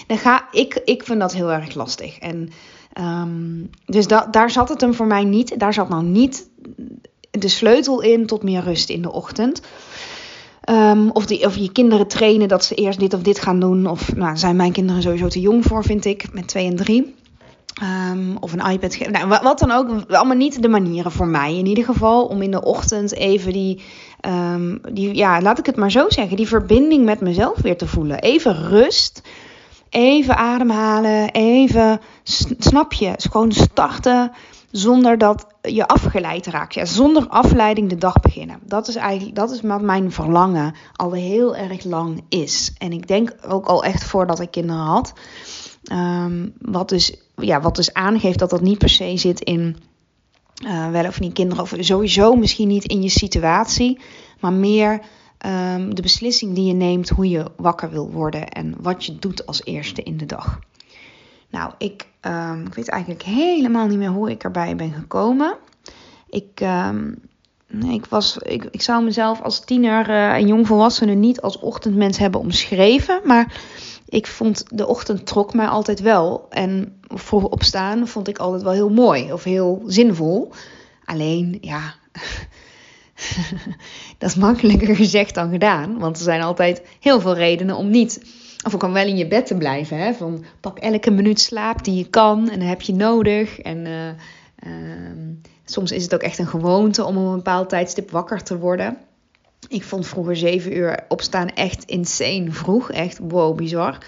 dan 0.06 0.18
ga, 0.18 0.48
ik, 0.50 0.80
ik 0.84 1.02
vind 1.04 1.20
dat 1.20 1.32
heel 1.32 1.52
erg 1.52 1.74
lastig. 1.74 2.18
En 2.18 2.50
um, 3.00 3.70
dus 3.86 4.06
da, 4.06 4.26
daar 4.30 4.50
zat 4.50 4.68
het 4.68 4.80
hem 4.80 4.94
voor 4.94 5.06
mij 5.06 5.24
niet. 5.24 5.58
Daar 5.58 5.72
zat 5.72 5.88
nou 5.88 6.04
niet 6.04 6.48
de 7.30 7.48
sleutel 7.48 8.00
in 8.00 8.26
tot 8.26 8.42
meer 8.42 8.62
rust 8.62 8.88
in 8.88 9.02
de 9.02 9.12
ochtend. 9.12 9.62
Um, 10.70 11.10
of, 11.10 11.26
die, 11.26 11.44
of 11.44 11.56
je 11.56 11.72
kinderen 11.72 12.08
trainen 12.08 12.48
dat 12.48 12.64
ze 12.64 12.74
eerst 12.74 12.98
dit 12.98 13.14
of 13.14 13.22
dit 13.22 13.40
gaan 13.40 13.60
doen. 13.60 13.86
Of 13.86 14.14
nou, 14.14 14.36
zijn 14.36 14.56
mijn 14.56 14.72
kinderen 14.72 15.02
sowieso 15.02 15.28
te 15.28 15.40
jong 15.40 15.64
voor, 15.64 15.84
vind 15.84 16.04
ik, 16.04 16.32
met 16.32 16.48
twee 16.48 16.66
en 16.66 16.76
drie. 16.76 17.14
Um, 17.82 18.36
of 18.40 18.52
een 18.52 18.70
iPad. 18.70 18.98
Nou, 19.10 19.28
wat 19.42 19.58
dan 19.58 19.70
ook. 19.70 20.10
Allemaal 20.10 20.36
niet 20.36 20.62
de 20.62 20.68
manieren 20.68 21.12
voor 21.12 21.26
mij 21.26 21.56
in 21.56 21.66
ieder 21.66 21.84
geval. 21.84 22.24
Om 22.26 22.42
in 22.42 22.50
de 22.50 22.64
ochtend 22.64 23.14
even 23.14 23.52
die, 23.52 23.82
um, 24.28 24.80
die, 24.92 25.14
ja, 25.14 25.40
laat 25.40 25.58
ik 25.58 25.66
het 25.66 25.76
maar 25.76 25.90
zo 25.90 26.04
zeggen. 26.08 26.36
Die 26.36 26.48
verbinding 26.48 27.04
met 27.04 27.20
mezelf 27.20 27.60
weer 27.60 27.76
te 27.76 27.86
voelen. 27.86 28.18
Even 28.18 28.68
rust. 28.68 29.22
Even 29.88 30.36
ademhalen. 30.36 31.30
Even, 31.30 32.00
snap 32.58 32.92
je? 32.92 33.12
Gewoon 33.16 33.52
starten 33.52 34.32
zonder 34.70 35.18
dat 35.18 35.46
je 35.62 35.86
afgeleid 35.86 36.46
raakt. 36.46 36.74
Ja, 36.74 36.84
zonder 36.84 37.26
afleiding 37.28 37.88
de 37.88 37.96
dag 37.96 38.20
beginnen. 38.20 38.58
Dat 38.64 38.88
is 38.88 38.96
eigenlijk 38.96 39.36
dat 39.36 39.50
is 39.50 39.60
wat 39.60 39.80
mijn 39.80 40.12
verlangen 40.12 40.74
al 40.96 41.12
heel 41.12 41.56
erg 41.56 41.84
lang 41.84 42.24
is. 42.28 42.72
En 42.78 42.92
ik 42.92 43.06
denk 43.08 43.34
ook 43.48 43.66
al 43.66 43.84
echt 43.84 44.04
voordat 44.04 44.40
ik 44.40 44.50
kinderen 44.50 44.82
had. 44.82 45.12
Um, 45.92 46.52
wat, 46.60 46.88
dus, 46.88 47.16
ja, 47.36 47.60
wat 47.60 47.76
dus 47.76 47.94
aangeeft 47.94 48.38
dat 48.38 48.50
dat 48.50 48.60
niet 48.60 48.78
per 48.78 48.88
se 48.88 49.16
zit 49.16 49.40
in 49.40 49.76
uh, 50.64 50.90
wel 50.90 51.06
of 51.06 51.20
niet 51.20 51.32
kinderen. 51.32 51.62
Of 51.62 51.74
sowieso 51.78 52.34
misschien 52.34 52.68
niet 52.68 52.84
in 52.84 53.02
je 53.02 53.08
situatie. 53.08 54.00
Maar 54.40 54.52
meer 54.52 55.00
um, 55.46 55.94
de 55.94 56.02
beslissing 56.02 56.54
die 56.54 56.66
je 56.66 56.72
neemt 56.72 57.08
hoe 57.08 57.28
je 57.28 57.44
wakker 57.56 57.90
wil 57.90 58.10
worden. 58.10 58.48
En 58.48 58.74
wat 58.80 59.04
je 59.04 59.18
doet 59.18 59.46
als 59.46 59.64
eerste 59.64 60.02
in 60.02 60.16
de 60.16 60.26
dag. 60.26 60.58
Nou, 61.50 61.72
ik, 61.78 62.06
um, 62.20 62.66
ik 62.66 62.74
weet 62.74 62.88
eigenlijk 62.88 63.22
helemaal 63.22 63.86
niet 63.86 63.98
meer 63.98 64.10
hoe 64.10 64.30
ik 64.30 64.44
erbij 64.44 64.76
ben 64.76 64.92
gekomen. 64.92 65.56
Ik, 66.30 66.60
nee, 67.68 67.94
ik, 67.94 68.06
was, 68.06 68.38
ik, 68.38 68.64
ik 68.70 68.82
zou 68.82 69.04
mezelf 69.04 69.42
als 69.42 69.64
tiener 69.64 70.08
uh, 70.08 70.32
en 70.32 70.46
jongvolwassene 70.46 71.14
niet 71.14 71.40
als 71.40 71.58
ochtendmens 71.58 72.18
hebben 72.18 72.40
omschreven. 72.40 73.20
Maar 73.24 73.60
ik 74.08 74.26
vond 74.26 74.64
de 74.68 74.86
ochtend 74.86 75.26
trok 75.26 75.54
mij 75.54 75.66
altijd 75.66 76.00
wel. 76.00 76.46
En 76.50 77.00
vroeg 77.08 77.44
opstaan 77.44 78.08
vond 78.08 78.28
ik 78.28 78.38
altijd 78.38 78.62
wel 78.62 78.72
heel 78.72 78.90
mooi 78.90 79.32
of 79.32 79.44
heel 79.44 79.82
zinvol. 79.86 80.52
Alleen, 81.04 81.58
ja, 81.60 81.94
dat 84.18 84.30
is 84.30 84.34
makkelijker 84.34 84.96
gezegd 84.96 85.34
dan 85.34 85.50
gedaan. 85.50 85.98
Want 85.98 86.16
er 86.16 86.22
zijn 86.22 86.42
altijd 86.42 86.82
heel 87.00 87.20
veel 87.20 87.34
redenen 87.34 87.76
om 87.76 87.90
niet 87.90 88.20
of 88.64 88.74
ook 88.74 88.82
om 88.82 88.92
wel 88.92 89.06
in 89.06 89.16
je 89.16 89.28
bed 89.28 89.46
te 89.46 89.56
blijven. 89.56 89.98
Hè? 89.98 90.14
Van 90.14 90.44
pak 90.60 90.78
elke 90.78 91.10
minuut 91.10 91.40
slaap 91.40 91.84
die 91.84 91.94
je 91.94 92.08
kan 92.08 92.48
en 92.50 92.60
heb 92.60 92.82
je 92.82 92.94
nodig. 92.94 93.58
En 93.58 93.86
uh, 93.86 94.08
uh, 94.66 95.36
soms 95.64 95.92
is 95.92 96.02
het 96.02 96.14
ook 96.14 96.22
echt 96.22 96.38
een 96.38 96.46
gewoonte 96.46 97.04
om 97.04 97.16
op 97.16 97.26
een 97.26 97.36
bepaald 97.36 97.68
tijdstip 97.68 98.10
wakker 98.10 98.42
te 98.42 98.58
worden. 98.58 98.98
Ik 99.68 99.84
vond 99.84 100.06
vroeger 100.06 100.36
7 100.36 100.76
uur 100.76 101.04
opstaan 101.08 101.48
echt 101.48 101.84
insane 101.84 102.52
vroeg. 102.52 102.90
Echt 102.90 103.18
wow, 103.22 103.56
bizar. 103.56 103.98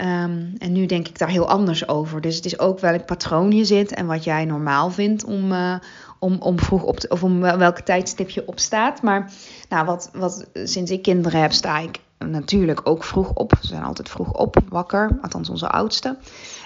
Um, 0.00 0.52
en 0.58 0.72
nu 0.72 0.86
denk 0.86 1.08
ik 1.08 1.18
daar 1.18 1.28
heel 1.28 1.48
anders 1.48 1.88
over. 1.88 2.20
Dus 2.20 2.36
het 2.36 2.44
is 2.44 2.58
ook 2.58 2.80
welk 2.80 3.06
patroon 3.06 3.52
je 3.52 3.64
zit 3.64 3.92
en 3.92 4.06
wat 4.06 4.24
jij 4.24 4.44
normaal 4.44 4.90
vindt 4.90 5.24
om, 5.24 5.52
uh, 5.52 5.74
om, 6.18 6.36
om 6.40 6.60
vroeg 6.60 6.82
op 6.82 6.98
te, 6.98 7.08
of 7.08 7.22
om 7.22 7.40
welke 7.40 7.82
tijdstip 7.82 8.30
je 8.30 8.46
opstaat. 8.46 9.02
Maar 9.02 9.32
nou, 9.68 9.86
wat, 9.86 10.10
wat, 10.12 10.46
sinds 10.54 10.90
ik 10.90 11.02
kinderen 11.02 11.40
heb, 11.40 11.52
sta 11.52 11.78
ik 11.78 12.00
natuurlijk 12.18 12.80
ook 12.84 13.04
vroeg 13.04 13.32
op. 13.32 13.50
We 13.60 13.66
zijn 13.66 13.82
altijd 13.82 14.08
vroeg 14.08 14.32
op, 14.32 14.56
wakker, 14.68 15.18
althans 15.22 15.48
onze 15.48 15.68
oudste. 15.68 16.16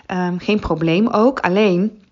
Um, 0.06 0.38
geen 0.38 0.60
probleem 0.60 1.08
ook. 1.08 1.40
Alleen 1.40 2.02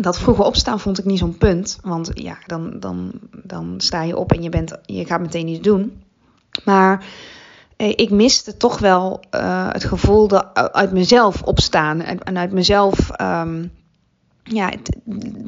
dat 0.00 0.18
vroege 0.18 0.42
opstaan 0.42 0.80
vond 0.80 0.98
ik 0.98 1.04
niet 1.04 1.18
zo'n 1.18 1.38
punt. 1.38 1.78
Want 1.82 2.10
ja, 2.14 2.38
dan, 2.46 2.80
dan, 2.80 3.12
dan 3.30 3.74
sta 3.76 4.02
je 4.02 4.16
op 4.16 4.32
en 4.32 4.42
je, 4.42 4.48
bent, 4.48 4.78
je 4.82 5.04
gaat 5.04 5.20
meteen 5.20 5.48
iets 5.48 5.60
doen. 5.60 6.02
Maar 6.64 7.04
eh, 7.76 7.88
ik 7.88 8.10
miste 8.10 8.56
toch 8.56 8.78
wel 8.78 9.20
uh, 9.34 9.68
het 9.72 9.84
gevoel 9.84 10.28
dat 10.28 10.54
uit 10.54 10.92
mezelf 10.92 11.42
opstaan. 11.42 12.00
En 12.00 12.38
uit 12.38 12.52
mezelf, 12.52 13.20
um, 13.20 13.72
ja, 14.42 14.70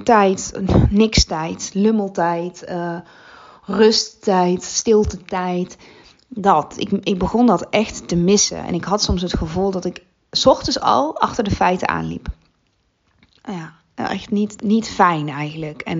tijd, 0.04 0.60
niks 0.90 1.24
tijd, 1.24 1.70
lummeltijd, 1.72 2.64
uh, 2.68 2.96
rusttijd, 3.64 4.62
stiltetijd 4.62 5.76
dat. 6.28 6.74
Ik, 6.76 6.90
ik 6.90 7.18
begon 7.18 7.46
dat 7.46 7.66
echt 7.70 8.08
te 8.08 8.16
missen. 8.16 8.64
En 8.64 8.74
ik 8.74 8.84
had 8.84 9.02
soms 9.02 9.22
het 9.22 9.36
gevoel 9.36 9.70
dat 9.70 9.84
ik 9.84 10.04
ochtends 10.44 10.80
al 10.80 11.20
achter 11.20 11.44
de 11.44 11.50
feiten 11.50 11.88
aanliep. 11.88 12.28
Ja, 13.42 13.79
echt 14.08 14.30
niet, 14.30 14.62
niet 14.62 14.88
fijn 14.88 15.28
eigenlijk. 15.28 15.80
En 15.82 15.98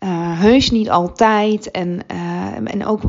uh, 0.00 0.40
heus 0.40 0.70
niet 0.70 0.90
altijd. 0.90 1.70
En, 1.70 2.00
uh, 2.12 2.72
en 2.72 2.86
ook, 2.86 3.02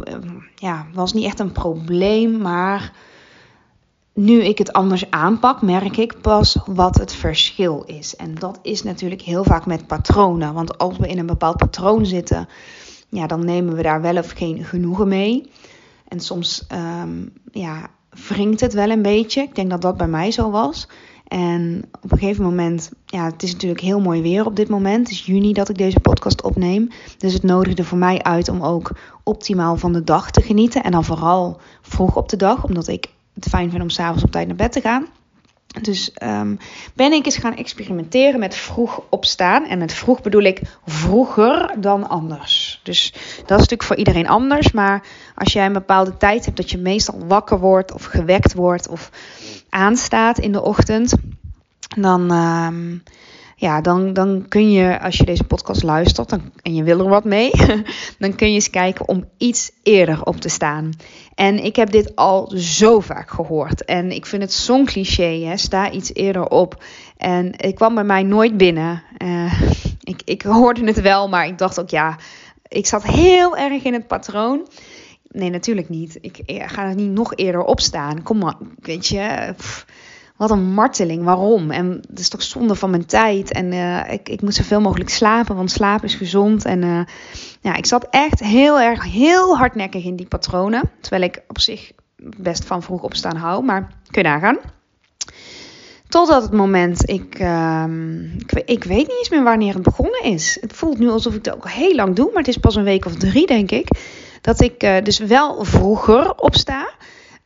ja, 0.56 0.88
was 0.94 1.14
niet 1.14 1.26
echt 1.26 1.40
een 1.40 1.52
probleem. 1.52 2.38
Maar 2.38 2.94
nu 4.14 4.42
ik 4.44 4.58
het 4.58 4.74
anders 4.74 5.12
aanpak, 5.12 5.62
merk 5.62 5.98
ik 5.98 6.22
pas 6.22 6.58
wat 6.66 6.96
het 6.96 7.14
verschil 7.14 7.84
is. 7.86 8.16
En 8.16 8.36
dat 8.36 8.60
is 8.62 8.84
natuurlijk 8.84 9.22
heel 9.22 9.44
vaak 9.44 9.66
met 9.66 9.88
patronen. 9.88 10.54
Want 10.54 10.78
als 10.78 10.98
we 10.98 11.08
in 11.08 11.20
een 11.20 11.26
bepaald 11.26 11.58
patroon 11.58 12.06
zitten, 12.06 12.48
ja, 13.10 13.28
dan 13.28 13.46
nemen 13.46 13.76
we 13.76 13.82
daar 13.82 14.02
wel 14.02 14.18
of 14.18 14.32
geen 14.32 14.64
genoegen 14.64 15.08
mee. 15.08 15.52
En 16.08 16.20
soms 16.20 16.66
um, 17.02 17.34
ja, 17.52 17.90
wringt 18.28 18.60
het 18.60 18.74
wel 18.74 18.90
een 18.90 19.02
beetje. 19.02 19.42
Ik 19.42 19.56
denk 19.56 19.70
dat 19.70 19.82
dat 19.82 19.98
bij 19.98 20.08
mij 20.08 20.32
zo 20.32 20.50
was. 20.50 20.88
En 21.30 21.84
op 22.02 22.12
een 22.12 22.18
gegeven 22.18 22.44
moment, 22.44 22.92
ja, 23.06 23.26
het 23.26 23.44
is 23.44 23.52
natuurlijk 23.52 23.82
heel 23.82 24.00
mooi 24.00 24.22
weer 24.22 24.46
op 24.46 24.56
dit 24.56 24.70
moment. 24.70 25.08
Het 25.08 25.18
is 25.18 25.26
juni 25.26 25.54
dat 25.54 25.70
ik 25.70 25.78
deze 25.78 26.00
podcast 26.00 26.42
opneem. 26.42 26.90
Dus 27.18 27.34
het 27.34 27.44
nodigde 27.44 27.84
voor 27.84 27.98
mij 27.98 28.22
uit 28.22 28.50
om 28.50 28.62
ook 28.62 28.92
optimaal 29.24 29.78
van 29.78 29.94
de 29.94 30.04
dag 30.04 30.32
te 30.32 30.42
genieten. 30.42 30.84
En 30.84 30.92
dan 30.92 31.04
vooral 31.04 31.60
vroeg 31.82 32.16
op 32.16 32.30
de 32.30 32.38
dag, 32.38 32.64
omdat 32.64 32.88
ik 32.88 33.08
het 33.34 33.48
fijn 33.50 33.70
vind 33.70 33.82
om 33.82 33.90
s'avonds 33.90 34.24
op 34.24 34.32
tijd 34.32 34.48
naar 34.48 34.56
bed 34.56 34.72
te 34.72 34.82
gaan. 34.82 35.08
Dus 35.82 36.12
um, 36.24 36.58
ben 36.94 37.12
ik 37.12 37.26
eens 37.26 37.38
gaan 37.38 37.56
experimenteren 37.56 38.40
met 38.40 38.56
vroeg 38.56 39.02
opstaan. 39.10 39.66
En 39.66 39.78
met 39.78 39.94
vroeg 39.94 40.22
bedoel 40.22 40.44
ik 40.44 40.62
vroeger 40.86 41.76
dan 41.80 42.10
anders. 42.10 42.69
Dus 42.84 43.12
dat 43.14 43.60
is 43.60 43.68
natuurlijk 43.68 43.84
voor 43.84 43.96
iedereen 43.96 44.28
anders. 44.28 44.72
Maar 44.72 45.04
als 45.36 45.54
jij 45.54 45.66
een 45.66 45.74
bepaalde 45.74 46.18
tijd 46.18 46.46
hebt 46.46 46.58
dat 46.58 46.72
je 46.72 46.78
meestal 46.78 47.26
wakker 47.28 47.60
wordt 47.60 47.94
of 47.94 48.06
gewekt 48.06 48.54
wordt 48.54 48.88
of 48.88 49.10
aanstaat 49.70 50.38
in 50.38 50.52
de 50.52 50.62
ochtend, 50.62 51.14
dan, 51.98 52.32
um, 52.32 53.04
ja, 53.56 53.82
dan, 53.82 54.14
dan 54.14 54.46
kun 54.48 54.72
je, 54.72 55.02
als 55.02 55.18
je 55.18 55.26
deze 55.26 55.44
podcast 55.44 55.84
luistert 55.84 56.32
en 56.62 56.76
je 56.76 56.84
wil 56.84 57.00
er 57.00 57.10
wat 57.10 57.24
mee, 57.24 57.52
dan 58.20 58.36
kun 58.36 58.48
je 58.48 58.54
eens 58.54 58.70
kijken 58.70 59.08
om 59.08 59.26
iets 59.38 59.72
eerder 59.84 60.24
op 60.24 60.42
te 60.42 60.50
staan. 60.50 60.92
En 61.36 61.64
ik 61.64 61.76
heb 61.76 61.92
dit 61.92 62.16
al 62.16 62.52
zo 62.56 63.00
vaak 63.00 63.32
gehoord. 63.32 63.86
En 63.86 64.12
ik 64.12 64.26
vind 64.26 64.42
het 64.42 64.54
zo'n 64.54 64.86
cliché, 64.86 65.44
hè? 65.46 65.58
sta 65.58 65.92
iets 65.92 66.14
eerder 66.14 66.48
op. 66.48 66.84
En 67.18 67.54
ik 67.58 67.76
kwam 67.76 67.96
bij 67.96 68.04
mij 68.04 68.24
nooit 68.24 68.58
binnen. 68.58 69.04
Uh, 69.18 69.62
ik, 70.12 70.22
ik 70.26 70.42
hoorde 70.42 70.86
het 70.86 71.02
wel, 71.02 71.30
maar 71.30 71.48
ik 71.48 71.58
dacht 71.58 71.80
ook, 71.80 71.90
ja, 71.90 72.18
ik 72.70 72.86
zat 72.86 73.04
heel 73.04 73.58
erg 73.58 73.84
in 73.84 73.94
het 73.94 74.08
patroon. 74.08 74.68
Nee, 75.28 75.50
natuurlijk 75.50 75.90
niet. 75.90 76.18
Ik, 76.22 76.40
ik 76.46 76.64
ga 76.64 76.84
er 76.84 76.96
niet 76.96 77.12
nog 77.12 77.36
eerder 77.36 77.64
opstaan. 77.64 78.24
Kom 78.24 78.38
maar, 78.38 78.56
weet 78.80 79.08
je. 79.08 79.54
Wat 80.38 80.52
een 80.52 80.74
marteling. 80.74 81.24
Waarom? 81.24 81.72
En 81.72 82.02
het 82.10 82.20
is 82.20 82.30
toch 82.30 82.44
zonde 82.44 82.76
van 82.76 82.90
mijn 82.90 83.06
tijd. 83.06 83.52
En 83.52 83.72
uh, 83.72 84.12
ik, 84.12 84.30
ik 84.30 84.42
moet 84.42 84.56
zoveel 84.56 84.82
mogelijk 84.82 85.10
slapen, 85.10 85.56
want 85.56 85.72
slaap 85.72 86.04
is 86.04 86.16
gezond. 86.16 86.66
En 86.66 86.82
uh, 86.82 87.02
ja, 87.62 87.76
ik 87.76 87.86
zat 87.86 88.08
echt 88.10 88.40
heel 88.40 88.80
erg, 88.80 89.04
heel 89.04 89.58
hardnekkig 89.58 90.04
in 90.04 90.16
die 90.16 90.28
patronen. 90.28 90.92
Terwijl 91.02 91.24
ik 91.24 91.44
op 91.48 91.60
zich 91.60 91.92
best 92.38 92.66
van 92.66 92.84
vroeg 92.84 93.02
opstaan 93.02 93.36
hou. 93.36 93.64
Maar 93.64 93.92
kun 94.12 94.22
je 94.22 94.28
nagaan. 94.28 94.58
Totdat 96.10 96.42
het 96.42 96.52
moment, 96.52 97.10
ik, 97.10 97.40
uh, 97.40 97.84
ik, 98.38 98.52
ik, 98.66 98.84
weet 98.84 99.08
niet 99.08 99.18
eens 99.18 99.30
meer 99.30 99.44
wanneer 99.44 99.74
het 99.74 99.84
begonnen 99.84 100.24
is. 100.24 100.58
Het 100.62 100.74
voelt 100.74 101.00
nu 101.00 101.10
alsof 101.10 101.36
ik 101.36 101.46
het 101.46 101.56
ook 101.56 101.70
heel 101.70 101.96
lang 101.96 102.16
doe, 102.16 102.26
maar 102.26 102.44
het 102.44 102.48
is 102.48 102.58
pas 102.58 102.76
een 102.76 102.84
week 102.84 103.06
of 103.06 103.16
drie, 103.16 103.48
denk 103.48 103.72
ik. 103.72 103.88
Dat 104.42 104.62
ik 104.62 104.84
uh, 104.84 104.96
dus 105.04 105.18
wel 105.18 105.64
vroeger 105.66 106.36
opsta. 106.36 106.80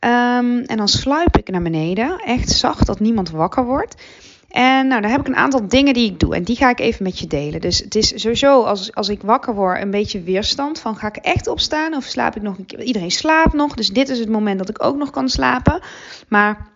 Um, 0.00 0.60
en 0.60 0.76
dan 0.76 0.88
sluip 0.88 1.36
ik 1.36 1.50
naar 1.50 1.62
beneden, 1.62 2.18
echt 2.18 2.48
zacht, 2.48 2.86
dat 2.86 3.00
niemand 3.00 3.30
wakker 3.30 3.64
wordt. 3.64 4.02
En 4.48 4.86
nou, 4.86 5.00
daar 5.00 5.10
heb 5.10 5.20
ik 5.20 5.26
een 5.26 5.36
aantal 5.36 5.68
dingen 5.68 5.94
die 5.94 6.10
ik 6.10 6.20
doe. 6.20 6.34
En 6.34 6.42
die 6.42 6.56
ga 6.56 6.70
ik 6.70 6.80
even 6.80 7.02
met 7.02 7.18
je 7.18 7.26
delen. 7.26 7.60
Dus 7.60 7.78
het 7.78 7.94
is 7.94 8.12
sowieso, 8.14 8.62
als, 8.62 8.94
als 8.94 9.08
ik 9.08 9.22
wakker 9.22 9.54
word, 9.54 9.82
een 9.82 9.90
beetje 9.90 10.22
weerstand. 10.22 10.80
Van 10.80 10.96
ga 10.96 11.06
ik 11.06 11.16
echt 11.16 11.46
opstaan 11.46 11.94
of 11.94 12.04
slaap 12.04 12.36
ik 12.36 12.42
nog 12.42 12.58
een 12.58 12.66
keer? 12.66 12.82
Iedereen 12.82 13.10
slaapt 13.10 13.52
nog. 13.52 13.74
Dus 13.74 13.88
dit 13.88 14.08
is 14.08 14.18
het 14.18 14.28
moment 14.28 14.58
dat 14.58 14.68
ik 14.68 14.84
ook 14.84 14.96
nog 14.96 15.10
kan 15.10 15.28
slapen. 15.28 15.80
Maar 16.28 16.72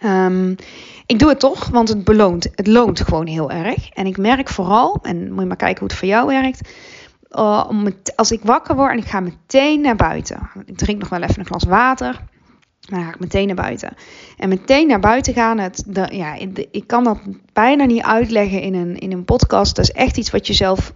Ehm, 0.00 0.54
ik 1.06 1.18
doe 1.18 1.28
het 1.28 1.40
toch, 1.40 1.68
want 1.68 1.88
het 1.88 2.04
beloont. 2.04 2.48
Het 2.54 2.66
loont 2.66 3.00
gewoon 3.00 3.26
heel 3.26 3.50
erg. 3.50 3.88
En 3.88 4.06
ik 4.06 4.16
merk 4.16 4.48
vooral, 4.48 4.98
en 5.02 5.32
moet 5.32 5.40
je 5.40 5.46
maar 5.46 5.56
kijken 5.56 5.78
hoe 5.78 5.88
het 5.88 5.98
voor 5.98 6.08
jou 6.08 6.26
werkt. 6.26 6.68
Uh, 7.30 7.70
als 8.16 8.32
ik 8.32 8.40
wakker 8.42 8.76
word 8.76 8.90
en 8.90 8.98
ik 8.98 9.04
ga 9.04 9.20
meteen 9.20 9.80
naar 9.80 9.96
buiten. 9.96 10.50
Ik 10.64 10.76
drink 10.76 11.00
nog 11.00 11.08
wel 11.08 11.22
even 11.22 11.38
een 11.38 11.46
glas 11.46 11.64
water. 11.64 12.20
Dan 12.80 13.02
ga 13.02 13.08
ik 13.08 13.20
meteen 13.20 13.46
naar 13.46 13.56
buiten. 13.56 13.96
En 14.36 14.48
meteen 14.48 14.86
naar 14.86 15.00
buiten 15.00 15.34
gaan, 15.34 15.58
het, 15.58 15.84
ja, 16.10 16.34
ik 16.70 16.86
kan 16.86 17.04
dat 17.04 17.18
bijna 17.52 17.84
niet 17.84 18.02
uitleggen 18.02 18.60
in 18.60 18.74
een, 18.74 18.98
in 18.98 19.12
een 19.12 19.24
podcast. 19.24 19.76
Dat 19.76 19.84
is 19.84 19.92
echt 19.92 20.16
iets 20.16 20.30
wat 20.30 20.46
je 20.46 20.52
zelf 20.52 20.94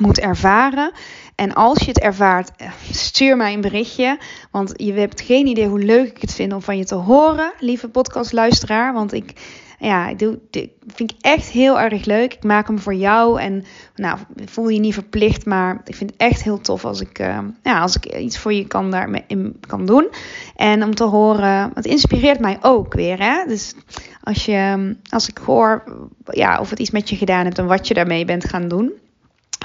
moet 0.00 0.20
ervaren. 0.20 0.92
En 1.34 1.54
als 1.54 1.78
je 1.78 1.88
het 1.88 2.00
ervaart, 2.00 2.50
eh, 2.56 2.70
stuur 2.90 3.36
mij 3.36 3.52
een 3.52 3.60
berichtje. 3.60 4.18
Want 4.50 4.72
je 4.76 4.92
hebt 4.92 5.20
geen 5.20 5.46
idee 5.46 5.68
hoe 5.68 5.84
leuk 5.84 6.08
ik 6.08 6.20
het 6.20 6.34
vind 6.34 6.52
om 6.52 6.62
van 6.62 6.76
je 6.76 6.84
te 6.84 6.94
horen, 6.94 7.52
lieve 7.58 7.88
podcastluisteraar. 7.88 8.92
Want 8.92 9.12
ik, 9.12 9.32
ja, 9.78 10.08
ik 10.08 10.18
doe, 10.18 10.38
vind 10.86 11.10
ik 11.10 11.16
echt 11.20 11.48
heel 11.48 11.80
erg 11.80 12.04
leuk. 12.04 12.34
Ik 12.34 12.44
maak 12.44 12.66
hem 12.66 12.78
voor 12.78 12.94
jou 12.94 13.40
en 13.40 13.64
nou, 13.94 14.18
voel 14.44 14.68
je 14.68 14.80
niet 14.80 14.94
verplicht, 14.94 15.46
maar 15.46 15.80
ik 15.84 15.94
vind 15.94 16.10
het 16.10 16.20
echt 16.20 16.42
heel 16.42 16.60
tof 16.60 16.84
als 16.84 17.00
ik, 17.00 17.18
uh, 17.18 17.38
ja, 17.62 17.80
als 17.80 17.96
ik 17.96 18.16
iets 18.16 18.38
voor 18.38 18.52
je 18.52 18.66
kan, 18.66 18.90
daar 18.90 19.22
in 19.26 19.56
kan 19.66 19.86
doen. 19.86 20.08
En 20.56 20.82
om 20.82 20.94
te 20.94 21.04
horen, 21.04 21.70
het 21.74 21.86
inspireert 21.86 22.40
mij 22.40 22.58
ook 22.60 22.94
weer. 22.94 23.18
Hè? 23.18 23.44
Dus 23.46 23.74
als, 24.22 24.44
je, 24.44 24.96
als 25.08 25.28
ik 25.28 25.38
hoor 25.38 25.84
ja, 26.24 26.60
of 26.60 26.70
het 26.70 26.78
iets 26.78 26.90
met 26.90 27.08
je 27.08 27.16
gedaan 27.16 27.44
hebt 27.44 27.58
en 27.58 27.66
wat 27.66 27.88
je 27.88 27.94
daarmee 27.94 28.24
bent 28.24 28.44
gaan 28.44 28.68
doen. 28.68 28.92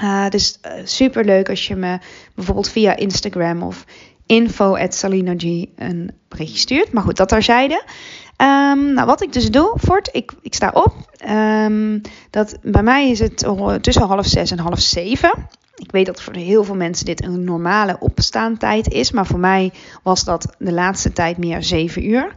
Uh, 0.02 0.28
dus 0.28 0.58
uh, 0.66 0.72
super 0.84 1.24
leuk 1.24 1.48
als 1.48 1.66
je 1.66 1.76
me 1.76 1.98
bijvoorbeeld 2.34 2.68
via 2.68 2.96
Instagram 2.96 3.62
of 3.62 3.84
info 4.26 4.76
een 5.76 6.10
berichtje 6.28 6.58
stuurt. 6.58 6.92
Maar 6.92 7.02
goed, 7.02 7.16
dat 7.16 7.28
terzijde. 7.28 7.82
Um, 8.36 8.92
nou, 8.92 9.06
wat 9.06 9.22
ik 9.22 9.32
dus 9.32 9.50
doe, 9.50 9.76
Fort, 9.78 10.08
ik, 10.12 10.32
ik 10.42 10.54
sta 10.54 10.70
op. 10.72 10.94
Um, 11.28 12.00
dat, 12.30 12.58
bij 12.62 12.82
mij 12.82 13.10
is 13.10 13.18
het 13.18 13.46
tussen 13.80 14.06
half 14.06 14.26
zes 14.26 14.50
en 14.50 14.58
half 14.58 14.80
zeven. 14.80 15.32
Ik 15.76 15.90
weet 15.90 16.06
dat 16.06 16.22
voor 16.22 16.34
heel 16.34 16.64
veel 16.64 16.74
mensen 16.74 17.06
dit 17.06 17.24
een 17.24 17.44
normale 17.44 17.96
opstaantijd 17.98 18.88
is. 18.88 19.10
Maar 19.10 19.26
voor 19.26 19.38
mij 19.38 19.72
was 20.02 20.24
dat 20.24 20.54
de 20.58 20.72
laatste 20.72 21.12
tijd 21.12 21.36
meer 21.38 21.62
zeven 21.62 22.10
uur. 22.10 22.34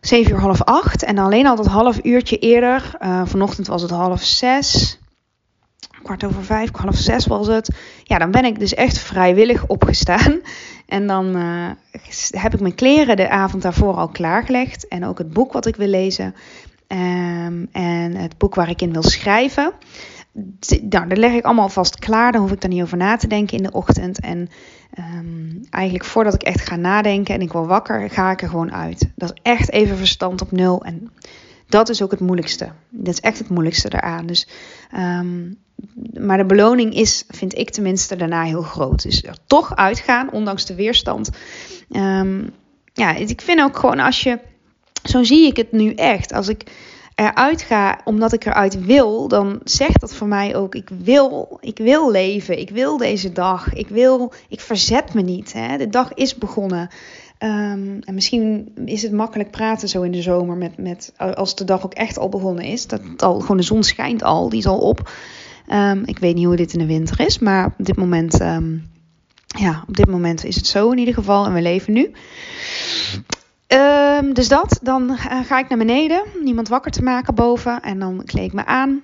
7 0.00 0.32
uur 0.32 0.40
half 0.40 0.62
acht. 0.62 1.02
En 1.02 1.18
alleen 1.18 1.46
al 1.46 1.56
dat 1.56 1.66
half 1.66 1.98
uurtje 2.02 2.38
eerder. 2.38 2.90
Vanochtend 3.24 3.66
was 3.66 3.82
het 3.82 3.90
half 3.90 4.22
zes 4.22 4.98
kwart 6.02 6.24
over 6.24 6.44
vijf, 6.44 6.70
half 6.72 6.96
zes 6.96 7.26
was 7.26 7.46
het. 7.46 7.70
Ja, 8.02 8.18
dan 8.18 8.30
ben 8.30 8.44
ik 8.44 8.58
dus 8.58 8.74
echt 8.74 8.98
vrijwillig 8.98 9.66
opgestaan. 9.66 10.40
En 10.86 11.06
dan 11.06 11.36
uh, 11.36 11.70
heb 12.30 12.54
ik 12.54 12.60
mijn 12.60 12.74
kleren 12.74 13.16
de 13.16 13.28
avond 13.28 13.62
daarvoor 13.62 13.94
al 13.94 14.08
klaargelegd. 14.08 14.88
En 14.88 15.04
ook 15.04 15.18
het 15.18 15.32
boek 15.32 15.52
wat 15.52 15.66
ik 15.66 15.76
wil 15.76 15.86
lezen. 15.88 16.34
Um, 16.88 17.68
en 17.72 18.14
het 18.16 18.38
boek 18.38 18.54
waar 18.54 18.68
ik 18.68 18.82
in 18.82 18.92
wil 18.92 19.02
schrijven. 19.02 19.72
Nou, 20.88 21.08
dat 21.08 21.18
leg 21.18 21.32
ik 21.32 21.44
allemaal 21.44 21.68
vast 21.68 21.98
klaar. 21.98 22.32
Dan 22.32 22.40
hoef 22.40 22.52
ik 22.52 22.60
daar 22.60 22.70
niet 22.70 22.82
over 22.82 22.96
na 22.96 23.16
te 23.16 23.26
denken 23.26 23.56
in 23.56 23.62
de 23.62 23.72
ochtend. 23.72 24.20
En 24.20 24.48
um, 24.98 25.60
eigenlijk 25.70 26.04
voordat 26.04 26.34
ik 26.34 26.42
echt 26.42 26.68
ga 26.68 26.76
nadenken 26.76 27.34
en 27.34 27.40
ik 27.40 27.52
word 27.52 27.66
wakker, 27.66 28.10
ga 28.10 28.30
ik 28.30 28.42
er 28.42 28.48
gewoon 28.48 28.72
uit. 28.72 29.10
Dat 29.14 29.32
is 29.32 29.40
echt 29.42 29.70
even 29.70 29.96
verstand 29.96 30.42
op 30.42 30.52
nul. 30.52 30.84
En 30.84 31.10
dat 31.70 31.88
is 31.88 32.02
ook 32.02 32.10
het 32.10 32.20
moeilijkste. 32.20 32.72
Dat 32.88 33.14
is 33.14 33.20
echt 33.20 33.38
het 33.38 33.48
moeilijkste 33.48 33.88
daaraan. 33.88 34.26
Dus 34.26 34.48
um, 34.96 35.58
maar 36.18 36.36
de 36.36 36.44
beloning 36.44 36.94
is, 36.94 37.24
vind 37.28 37.58
ik 37.58 37.70
tenminste, 37.70 38.16
daarna 38.16 38.42
heel 38.42 38.62
groot. 38.62 39.02
Dus 39.02 39.22
er 39.22 39.36
toch 39.46 39.76
uitgaan, 39.76 40.32
ondanks 40.32 40.66
de 40.66 40.74
weerstand. 40.74 41.30
Um, 41.90 42.50
ja, 42.92 43.14
ik 43.14 43.40
vind 43.40 43.60
ook 43.60 43.76
gewoon 43.76 43.98
als 43.98 44.22
je, 44.22 44.38
zo 45.02 45.22
zie 45.22 45.46
ik 45.46 45.56
het 45.56 45.72
nu 45.72 45.94
echt. 45.94 46.32
Als 46.32 46.48
ik 46.48 46.62
eruit 47.14 47.62
ga 47.62 48.00
omdat 48.04 48.32
ik 48.32 48.44
eruit 48.44 48.84
wil, 48.84 49.28
dan 49.28 49.60
zegt 49.64 50.00
dat 50.00 50.14
voor 50.14 50.28
mij 50.28 50.56
ook: 50.56 50.74
ik 50.74 50.88
wil, 50.98 51.58
ik 51.60 51.78
wil 51.78 52.10
leven, 52.10 52.58
ik 52.58 52.70
wil 52.70 52.96
deze 52.96 53.32
dag, 53.32 53.72
ik 53.72 53.88
wil, 53.88 54.32
ik 54.48 54.60
verzet 54.60 55.14
me 55.14 55.22
niet. 55.22 55.52
Hè? 55.52 55.76
De 55.76 55.88
dag 55.88 56.14
is 56.14 56.34
begonnen. 56.34 56.88
Um, 57.42 57.98
en 58.00 58.14
misschien 58.14 58.72
is 58.84 59.02
het 59.02 59.12
makkelijk 59.12 59.50
praten 59.50 59.88
zo 59.88 60.02
in 60.02 60.12
de 60.12 60.22
zomer, 60.22 60.56
met, 60.56 60.78
met, 60.78 61.12
als 61.16 61.54
de 61.54 61.64
dag 61.64 61.84
ook 61.84 61.94
echt 61.94 62.18
al 62.18 62.28
begonnen 62.28 62.64
is. 62.64 62.86
Dat 62.86 63.02
al, 63.16 63.40
gewoon 63.40 63.56
de 63.56 63.62
zon 63.62 63.82
schijnt 63.82 64.22
al, 64.22 64.48
die 64.48 64.58
is 64.58 64.66
al 64.66 64.78
op. 64.78 65.12
Um, 65.72 66.02
ik 66.04 66.18
weet 66.18 66.34
niet 66.34 66.46
hoe 66.46 66.56
dit 66.56 66.72
in 66.72 66.78
de 66.78 66.86
winter 66.86 67.20
is, 67.20 67.38
maar 67.38 67.66
op 67.66 67.86
dit 67.86 67.96
moment, 67.96 68.40
um, 68.40 68.90
ja, 69.46 69.84
op 69.88 69.96
dit 69.96 70.08
moment 70.08 70.44
is 70.44 70.56
het 70.56 70.66
zo 70.66 70.90
in 70.90 70.98
ieder 70.98 71.14
geval 71.14 71.46
en 71.46 71.52
we 71.52 71.62
leven 71.62 71.92
nu. 71.92 72.12
Dus 74.32 74.48
dat, 74.48 74.78
dan 74.82 75.16
ga 75.18 75.58
ik 75.58 75.68
naar 75.68 75.78
beneden, 75.78 76.22
niemand 76.42 76.68
wakker 76.68 76.90
te 76.90 77.02
maken 77.02 77.34
boven 77.34 77.80
en 77.80 77.98
dan 77.98 78.22
kleed 78.24 78.44
ik 78.44 78.52
me 78.52 78.66
aan. 78.66 79.00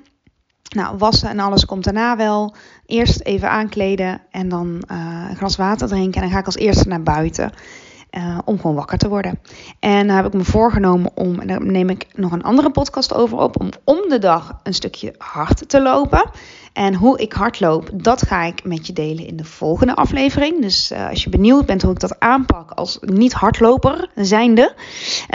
Nou, 0.75 0.97
wassen 0.99 1.29
en 1.29 1.39
alles 1.39 1.65
komt 1.65 1.85
daarna 1.85 2.17
wel. 2.17 2.55
Eerst 2.87 3.21
even 3.21 3.51
aankleden 3.51 4.21
en 4.31 4.49
dan 4.49 4.83
uh, 4.91 5.27
een 5.31 5.37
glas 5.37 5.57
water 5.57 5.89
drinken. 5.89 6.15
En 6.15 6.21
dan 6.21 6.31
ga 6.31 6.39
ik 6.39 6.47
als 6.47 6.57
eerste 6.57 6.89
naar 6.89 7.03
buiten. 7.03 7.53
Uh, 8.11 8.39
om 8.45 8.61
gewoon 8.61 8.77
wakker 8.77 8.99
te 8.99 9.09
worden. 9.09 9.39
En 9.81 10.07
dan 10.07 10.17
heb 10.17 10.27
ik 10.27 10.33
me 10.33 10.45
voorgenomen 10.45 11.11
om, 11.15 11.41
en 11.41 11.47
daar 11.47 11.65
neem 11.65 11.89
ik 11.89 12.07
nog 12.15 12.33
een 12.33 12.43
andere 12.43 12.71
podcast 12.71 13.15
over 13.15 13.39
op, 13.39 13.61
om 13.61 13.71
om 13.85 14.09
de 14.09 14.19
dag 14.19 14.61
een 14.63 14.75
stukje 14.75 15.15
hard 15.19 15.69
te 15.69 15.83
lopen. 15.83 16.31
En 16.77 16.95
hoe 16.95 17.19
ik 17.19 17.33
hardloop, 17.33 17.91
dat 17.93 18.23
ga 18.23 18.43
ik 18.43 18.65
met 18.65 18.87
je 18.87 18.93
delen 18.93 19.27
in 19.27 19.37
de 19.37 19.45
volgende 19.45 19.95
aflevering. 19.95 20.61
Dus 20.61 20.93
uh, 20.93 21.09
als 21.09 21.25
je 21.25 21.31
benieuwd 21.31 21.67
bent 21.67 21.83
hoe 21.83 21.93
ik 21.93 22.01
dat 22.01 22.21
aanpak 22.21 22.71
als 22.71 22.99
niet-hardloper 23.01 24.11
zijnde, 24.15 24.75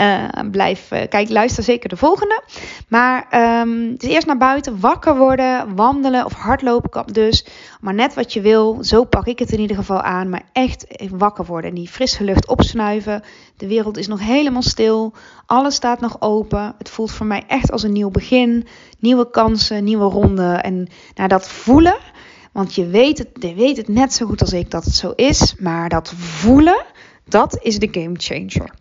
uh, 0.00 0.24
blijf, 0.50 0.92
uh, 0.92 1.00
kijk, 1.08 1.28
luister 1.28 1.62
zeker 1.62 1.88
de 1.88 1.96
volgende. 1.96 2.42
Maar 2.88 3.26
um, 3.60 3.96
dus 3.96 4.08
eerst 4.08 4.26
naar 4.26 4.36
buiten, 4.36 4.80
wakker 4.80 5.16
worden, 5.16 5.74
wandelen 5.74 6.24
of 6.24 6.32
hardlopen 6.32 7.12
dus. 7.12 7.46
Maar 7.80 7.94
net 7.94 8.14
wat 8.14 8.32
je 8.32 8.40
wil, 8.40 8.78
zo 8.84 9.04
pak 9.04 9.26
ik 9.26 9.38
het 9.38 9.52
in 9.52 9.60
ieder 9.60 9.76
geval 9.76 10.02
aan. 10.02 10.28
Maar 10.28 10.42
echt 10.52 10.86
wakker 11.10 11.44
worden 11.44 11.70
en 11.70 11.76
die 11.76 11.88
frisse 11.88 12.24
lucht 12.24 12.48
opsnuiven. 12.48 13.22
De 13.56 13.66
wereld 13.66 13.96
is 13.96 14.06
nog 14.06 14.20
helemaal 14.20 14.62
stil. 14.62 15.12
Alles 15.52 15.74
staat 15.74 16.00
nog 16.00 16.20
open. 16.20 16.74
Het 16.78 16.88
voelt 16.88 17.10
voor 17.10 17.26
mij 17.26 17.44
echt 17.46 17.72
als 17.72 17.82
een 17.82 17.92
nieuw 17.92 18.10
begin. 18.10 18.66
Nieuwe 18.98 19.30
kansen, 19.30 19.84
nieuwe 19.84 20.04
ronden. 20.04 20.62
En 20.62 20.88
nou, 21.14 21.28
dat 21.28 21.48
voelen. 21.48 21.96
Want 22.52 22.74
je 22.74 22.86
weet, 22.86 23.18
het, 23.18 23.28
je 23.32 23.54
weet 23.54 23.76
het 23.76 23.88
net 23.88 24.12
zo 24.12 24.26
goed 24.26 24.40
als 24.40 24.52
ik 24.52 24.70
dat 24.70 24.84
het 24.84 24.94
zo 24.94 25.10
is. 25.10 25.54
Maar 25.58 25.88
dat 25.88 26.12
voelen, 26.16 26.84
dat 27.24 27.58
is 27.62 27.78
de 27.78 27.88
game 27.90 28.14
changer. 28.16 28.74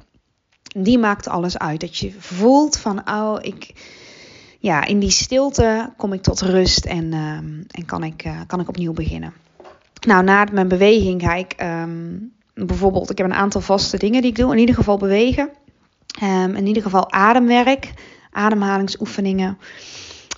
Die 0.61 0.97
maakt 0.97 1.27
alles 1.27 1.57
uit. 1.57 1.79
Dat 1.79 1.97
je 1.97 2.11
voelt 2.17 2.77
van, 2.77 3.09
oh, 3.09 3.37
ik, 3.41 3.73
ja, 4.59 4.85
in 4.85 4.99
die 4.99 5.11
stilte 5.11 5.93
kom 5.97 6.13
ik 6.13 6.21
tot 6.21 6.41
rust 6.41 6.85
en, 6.85 7.11
uh, 7.11 7.37
en 7.67 7.85
kan, 7.85 8.03
ik, 8.03 8.25
uh, 8.25 8.39
kan 8.47 8.59
ik 8.59 8.67
opnieuw 8.67 8.93
beginnen. 8.93 9.33
Nou, 10.07 10.23
na 10.23 10.47
mijn 10.51 10.67
beweging 10.67 11.21
ga 11.21 11.33
ik 11.33 11.55
um, 11.63 12.33
bijvoorbeeld, 12.53 13.09
ik 13.09 13.17
heb 13.17 13.27
een 13.27 13.33
aantal 13.33 13.61
vaste 13.61 13.97
dingen 13.97 14.21
die 14.21 14.31
ik 14.31 14.37
doe. 14.37 14.51
In 14.51 14.59
ieder 14.59 14.75
geval 14.75 14.97
bewegen. 14.97 15.49
Um, 16.23 16.55
in 16.55 16.67
ieder 16.67 16.83
geval 16.83 17.11
ademwerk, 17.11 17.93
ademhalingsoefeningen. 18.31 19.57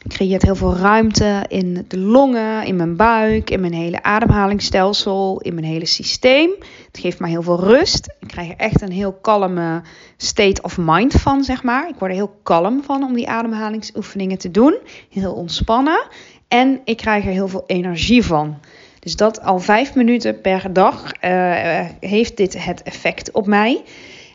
creëert 0.08 0.42
heel 0.42 0.56
veel 0.56 0.76
ruimte 0.76 1.46
in 1.48 1.86
de 1.88 1.98
longen, 2.00 2.66
in 2.66 2.76
mijn 2.76 2.96
buik, 2.96 3.50
in 3.50 3.60
mijn 3.60 3.74
hele 3.74 4.04
ademhalingsstelsel, 4.04 5.40
in 5.42 5.54
mijn 5.54 5.66
hele 5.66 5.86
systeem. 5.86 6.50
Het 6.88 6.98
geeft 7.00 7.20
mij 7.20 7.30
heel 7.30 7.42
veel 7.42 7.60
rust. 7.60 8.16
Ik 8.20 8.28
krijg 8.28 8.50
er 8.50 8.58
echt 8.58 8.82
een 8.82 8.92
heel 8.92 9.14
kalme 9.14 9.82
state 10.18 10.62
of 10.62 10.78
mind 10.78 11.14
van, 11.14 11.44
zeg 11.44 11.64
maar. 11.64 11.88
Ik 11.88 11.96
word 11.98 12.12
er 12.12 12.18
heel 12.18 12.40
kalm 12.44 12.84
van 12.84 13.04
om 13.04 13.14
die 13.14 13.30
ademhalingsoefeningen 13.30 14.38
te 14.38 14.52
doen. 14.52 14.78
Heel 15.10 15.34
ontspannen. 15.34 16.08
En 16.48 16.82
ik 16.84 16.98
krijg 16.98 17.26
er 17.26 17.32
heel 17.32 17.48
veel 17.48 17.64
energie 17.68 18.24
van. 18.26 18.58
Dus 19.00 19.16
dat 19.16 19.42
al 19.42 19.60
vijf 19.60 19.96
minuten 19.96 20.42
per 20.42 20.74
dag 20.74 21.12
uh, 21.22 21.86
heeft 22.00 22.38
dit 22.38 22.66
het 22.66 22.84
effect 22.84 23.32
op 23.32 23.48
mij. 23.48 23.84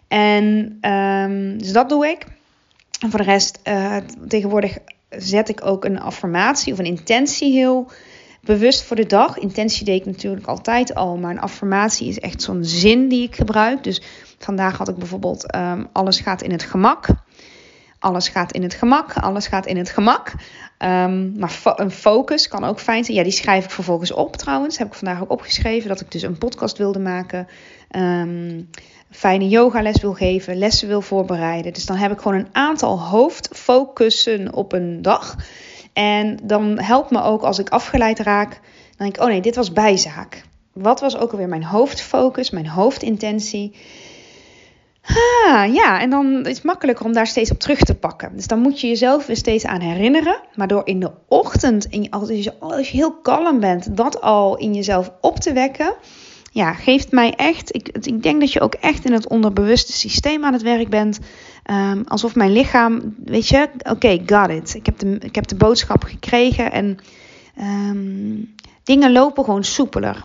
En 0.08 0.78
um, 0.80 1.58
dus 1.58 1.72
dat 1.72 1.88
doe 1.88 2.06
ik. 2.06 2.26
En 3.00 3.10
voor 3.10 3.18
de 3.18 3.24
rest, 3.24 3.58
uh, 3.64 3.96
tegenwoordig 4.28 4.78
zet 5.08 5.48
ik 5.48 5.64
ook 5.66 5.84
een 5.84 6.00
affirmatie 6.00 6.72
of 6.72 6.78
een 6.78 6.84
intentie 6.84 7.52
heel 7.52 7.90
bewust 8.40 8.82
voor 8.82 8.96
de 8.96 9.06
dag. 9.06 9.38
Intentie 9.38 9.84
deed 9.84 10.00
ik 10.00 10.06
natuurlijk 10.06 10.46
altijd 10.46 10.94
al, 10.94 11.16
maar 11.16 11.30
een 11.30 11.40
affirmatie 11.40 12.08
is 12.08 12.18
echt 12.18 12.42
zo'n 12.42 12.64
zin 12.64 13.08
die 13.08 13.22
ik 13.22 13.34
gebruik. 13.36 13.84
Dus 13.84 14.02
vandaag 14.38 14.78
had 14.78 14.88
ik 14.88 14.96
bijvoorbeeld: 14.96 15.54
um, 15.54 15.88
alles 15.92 16.20
gaat 16.20 16.42
in 16.42 16.50
het 16.50 16.62
gemak. 16.62 17.06
Alles 17.98 18.28
gaat 18.28 18.52
in 18.52 18.62
het 18.62 18.74
gemak, 18.74 19.12
alles 19.16 19.46
gaat 19.46 19.66
in 19.66 19.76
het 19.76 19.90
gemak. 19.90 20.32
Um, 20.78 21.38
maar 21.38 21.60
een 21.76 21.90
focus 21.90 22.48
kan 22.48 22.64
ook 22.64 22.80
fijn 22.80 23.04
zijn. 23.04 23.16
Ja, 23.16 23.22
die 23.22 23.32
schrijf 23.32 23.64
ik 23.64 23.70
vervolgens 23.70 24.12
op 24.12 24.36
trouwens. 24.36 24.78
Heb 24.78 24.86
ik 24.86 24.94
vandaag 24.94 25.22
ook 25.22 25.30
opgeschreven 25.30 25.88
dat 25.88 26.00
ik 26.00 26.12
dus 26.12 26.22
een 26.22 26.38
podcast 26.38 26.78
wilde 26.78 26.98
maken. 26.98 27.48
Um, 27.96 28.70
fijne 29.10 29.48
yogales 29.48 30.00
wil 30.00 30.12
geven, 30.12 30.58
lessen 30.58 30.88
wil 30.88 31.00
voorbereiden. 31.00 31.72
Dus 31.72 31.86
dan 31.86 31.96
heb 31.96 32.12
ik 32.12 32.18
gewoon 32.18 32.38
een 32.38 32.48
aantal 32.52 33.00
hoofdfocussen 33.00 34.54
op 34.54 34.72
een 34.72 35.02
dag. 35.02 35.36
En 35.92 36.38
dan 36.42 36.78
helpt 36.80 37.10
me 37.10 37.22
ook 37.22 37.42
als 37.42 37.58
ik 37.58 37.68
afgeleid 37.68 38.18
raak. 38.18 38.50
Dan 38.50 39.06
denk 39.06 39.16
ik, 39.16 39.22
oh 39.22 39.28
nee, 39.28 39.40
dit 39.40 39.56
was 39.56 39.72
bijzaak. 39.72 40.42
Wat 40.72 41.00
was 41.00 41.16
ook 41.16 41.30
alweer 41.30 41.48
mijn 41.48 41.64
hoofdfocus, 41.64 42.50
mijn 42.50 42.68
hoofdintentie? 42.68 43.74
Ah, 45.02 45.74
ja, 45.74 46.00
en 46.00 46.10
dan 46.10 46.46
is 46.46 46.54
het 46.54 46.64
makkelijker 46.64 47.04
om 47.04 47.12
daar 47.12 47.26
steeds 47.26 47.50
op 47.50 47.58
terug 47.58 47.78
te 47.78 47.94
pakken. 47.94 48.30
Dus 48.34 48.46
dan 48.46 48.58
moet 48.58 48.80
je 48.80 48.88
jezelf 48.88 49.26
weer 49.26 49.36
steeds 49.36 49.66
aan 49.66 49.80
herinneren. 49.80 50.40
Maar 50.54 50.68
door 50.68 50.82
in 50.84 51.00
de 51.00 51.10
ochtend, 51.28 51.84
in, 51.84 52.10
als, 52.10 52.28
je, 52.28 52.52
als 52.58 52.90
je 52.90 52.96
heel 52.96 53.14
kalm 53.14 53.60
bent, 53.60 53.96
dat 53.96 54.20
al 54.20 54.56
in 54.56 54.74
jezelf 54.74 55.12
op 55.20 55.38
te 55.38 55.52
wekken. 55.52 55.94
Ja, 56.50 56.72
geeft 56.72 57.10
mij 57.10 57.34
echt. 57.34 57.74
Ik, 57.74 57.88
ik 57.88 58.22
denk 58.22 58.40
dat 58.40 58.52
je 58.52 58.60
ook 58.60 58.74
echt 58.74 59.04
in 59.04 59.12
het 59.12 59.28
onderbewuste 59.28 59.92
systeem 59.92 60.44
aan 60.44 60.52
het 60.52 60.62
werk 60.62 60.88
bent. 60.88 61.18
Um, 61.70 62.04
alsof 62.06 62.34
mijn 62.34 62.52
lichaam, 62.52 63.14
weet 63.24 63.48
je, 63.48 63.68
oké, 63.82 64.22
got 64.26 64.50
it. 64.50 64.74
Ik 64.74 64.86
heb, 64.86 64.98
de, 64.98 65.18
ik 65.20 65.34
heb 65.34 65.46
de 65.46 65.56
boodschap 65.56 66.04
gekregen 66.04 66.72
en 66.72 66.98
um, 67.60 68.54
dingen 68.84 69.12
lopen 69.12 69.44
gewoon 69.44 69.64
soepeler. 69.64 70.22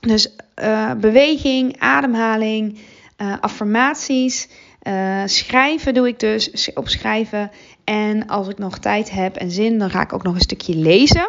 Dus 0.00 0.36
uh, 0.62 0.92
beweging, 0.94 1.78
ademhaling 1.78 2.78
uh, 3.18 3.34
affirmaties. 3.40 4.48
Uh, 4.82 5.22
schrijven 5.24 5.94
doe 5.94 6.08
ik 6.08 6.20
dus, 6.20 6.72
opschrijven. 6.74 7.50
En 7.84 8.26
als 8.26 8.48
ik 8.48 8.58
nog 8.58 8.78
tijd 8.78 9.10
heb 9.10 9.36
en 9.36 9.50
zin, 9.50 9.78
dan 9.78 9.90
ga 9.90 10.00
ik 10.00 10.12
ook 10.12 10.22
nog 10.22 10.34
een 10.34 10.40
stukje 10.40 10.76
lezen. 10.76 11.28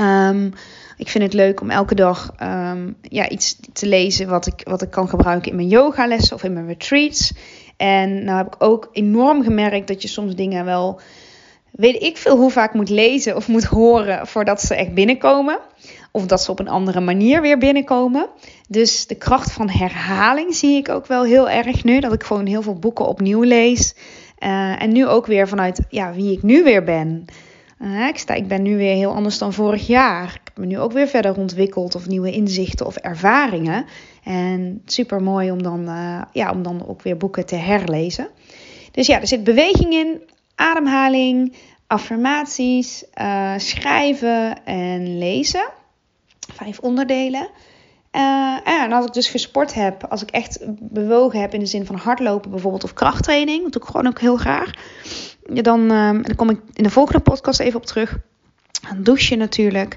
Um, 0.00 0.52
ik 0.96 1.08
vind 1.08 1.24
het 1.24 1.32
leuk 1.32 1.60
om 1.60 1.70
elke 1.70 1.94
dag 1.94 2.34
um, 2.42 2.96
ja, 3.02 3.28
iets 3.28 3.56
te 3.72 3.86
lezen 3.86 4.28
wat 4.28 4.46
ik, 4.46 4.60
wat 4.64 4.82
ik 4.82 4.90
kan 4.90 5.08
gebruiken 5.08 5.50
in 5.50 5.56
mijn 5.56 5.68
yogalessen 5.68 6.36
of 6.36 6.42
in 6.42 6.52
mijn 6.52 6.66
retreats. 6.66 7.32
En 7.76 8.24
nou 8.24 8.36
heb 8.36 8.46
ik 8.46 8.62
ook 8.62 8.88
enorm 8.92 9.42
gemerkt 9.42 9.88
dat 9.88 10.02
je 10.02 10.08
soms 10.08 10.34
dingen 10.34 10.64
wel, 10.64 11.00
weet 11.70 12.02
ik 12.02 12.16
veel 12.16 12.36
hoe 12.36 12.50
vaak 12.50 12.74
moet 12.74 12.88
lezen 12.88 13.36
of 13.36 13.48
moet 13.48 13.64
horen 13.64 14.26
voordat 14.26 14.60
ze 14.60 14.74
echt 14.74 14.94
binnenkomen. 14.94 15.58
Of 16.10 16.26
dat 16.26 16.42
ze 16.42 16.50
op 16.50 16.58
een 16.58 16.68
andere 16.68 17.00
manier 17.00 17.40
weer 17.40 17.58
binnenkomen. 17.58 18.26
Dus 18.68 19.06
de 19.06 19.14
kracht 19.14 19.52
van 19.52 19.68
herhaling 19.70 20.54
zie 20.54 20.76
ik 20.76 20.88
ook 20.88 21.06
wel 21.06 21.24
heel 21.24 21.50
erg 21.50 21.84
nu. 21.84 22.00
Dat 22.00 22.12
ik 22.12 22.22
gewoon 22.22 22.46
heel 22.46 22.62
veel 22.62 22.78
boeken 22.78 23.06
opnieuw 23.06 23.42
lees. 23.42 23.94
Uh, 24.38 24.82
en 24.82 24.92
nu 24.92 25.06
ook 25.06 25.26
weer 25.26 25.48
vanuit 25.48 25.80
ja, 25.88 26.12
wie 26.12 26.32
ik 26.32 26.42
nu 26.42 26.62
weer 26.62 26.84
ben. 26.84 27.24
Uh, 27.82 28.06
ik, 28.06 28.20
ik 28.20 28.48
ben 28.48 28.62
nu 28.62 28.76
weer 28.76 28.94
heel 28.94 29.14
anders 29.14 29.38
dan 29.38 29.52
vorig 29.52 29.86
jaar. 29.86 30.24
Ik 30.24 30.40
heb 30.44 30.56
me 30.56 30.66
nu 30.66 30.78
ook 30.78 30.92
weer 30.92 31.08
verder 31.08 31.36
ontwikkeld. 31.36 31.94
Of 31.94 32.06
nieuwe 32.06 32.32
inzichten 32.32 32.86
of 32.86 32.96
ervaringen. 32.96 33.84
En 34.24 34.82
super 34.86 35.22
mooi 35.22 35.50
om 35.50 35.62
dan, 35.62 35.88
uh, 35.88 36.22
ja, 36.32 36.50
om 36.50 36.62
dan 36.62 36.88
ook 36.88 37.02
weer 37.02 37.16
boeken 37.16 37.46
te 37.46 37.56
herlezen. 37.56 38.28
Dus 38.90 39.06
ja, 39.06 39.20
er 39.20 39.26
zit 39.26 39.44
beweging 39.44 39.92
in, 39.92 40.22
ademhaling, 40.54 41.56
affirmaties, 41.86 43.04
schrijven 43.56 44.64
en 44.64 45.18
lezen 45.18 45.68
vijf 46.54 46.78
onderdelen. 46.78 47.48
En 48.64 48.92
als 48.92 49.06
ik 49.06 49.12
dus 49.12 49.28
gesport 49.28 49.74
heb, 49.74 50.04
als 50.04 50.22
ik 50.22 50.30
echt 50.30 50.58
bewogen 50.80 51.40
heb 51.40 51.54
in 51.54 51.60
de 51.60 51.66
zin 51.66 51.86
van 51.86 51.96
hardlopen 51.96 52.50
bijvoorbeeld 52.50 52.84
of 52.84 52.92
krachttraining, 52.92 53.62
dat 53.62 53.72
doe 53.72 53.82
ik 53.82 53.88
gewoon 53.88 54.06
ook 54.06 54.20
heel 54.20 54.36
graag. 54.36 54.70
Dan, 55.42 55.80
uh, 55.80 56.10
dan 56.22 56.34
kom 56.36 56.50
ik 56.50 56.60
in 56.72 56.82
de 56.82 56.90
volgende 56.90 57.20
podcast 57.20 57.60
even 57.60 57.80
op 57.80 57.86
terug. 57.86 58.18
Dan 58.88 59.02
douche 59.02 59.36
natuurlijk. 59.36 59.96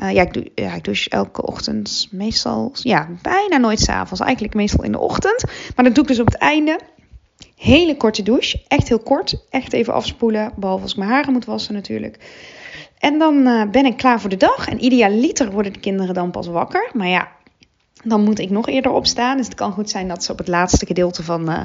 Uh, 0.00 0.12
ja, 0.12 0.22
ik, 0.22 0.32
doe, 0.32 0.50
ja, 0.54 0.74
ik 0.74 0.84
douche 0.84 1.10
elke 1.10 1.46
ochtend 1.46 2.08
meestal, 2.10 2.70
ja, 2.72 3.08
bijna 3.22 3.56
nooit 3.56 3.80
s'avonds. 3.80 4.20
Eigenlijk 4.22 4.54
meestal 4.54 4.84
in 4.84 4.92
de 4.92 4.98
ochtend. 4.98 5.44
Maar 5.76 5.84
dat 5.84 5.94
doe 5.94 6.02
ik 6.02 6.10
dus 6.10 6.20
op 6.20 6.26
het 6.26 6.36
einde. 6.36 6.80
Hele 7.56 7.96
korte 7.96 8.22
douche, 8.22 8.62
echt 8.68 8.88
heel 8.88 8.98
kort. 8.98 9.44
Echt 9.50 9.72
even 9.72 9.94
afspoelen, 9.94 10.52
behalve 10.56 10.82
als 10.82 10.92
ik 10.92 10.98
mijn 10.98 11.10
haren 11.10 11.32
moet 11.32 11.44
wassen 11.44 11.74
natuurlijk. 11.74 12.18
En 12.98 13.18
dan 13.18 13.46
uh, 13.46 13.70
ben 13.70 13.86
ik 13.86 13.96
klaar 13.96 14.20
voor 14.20 14.30
de 14.30 14.36
dag. 14.36 14.68
En 14.68 14.84
idealiter 14.84 15.50
worden 15.50 15.72
de 15.72 15.80
kinderen 15.80 16.14
dan 16.14 16.30
pas 16.30 16.46
wakker. 16.46 16.90
Maar 16.92 17.08
ja, 17.08 17.28
dan 18.04 18.22
moet 18.22 18.38
ik 18.38 18.50
nog 18.50 18.68
eerder 18.68 18.92
opstaan. 18.92 19.36
Dus 19.36 19.46
het 19.46 19.54
kan 19.54 19.72
goed 19.72 19.90
zijn 19.90 20.08
dat 20.08 20.24
ze 20.24 20.32
op 20.32 20.38
het 20.38 20.48
laatste 20.48 20.86
gedeelte 20.86 21.22
van, 21.22 21.50
uh, 21.50 21.60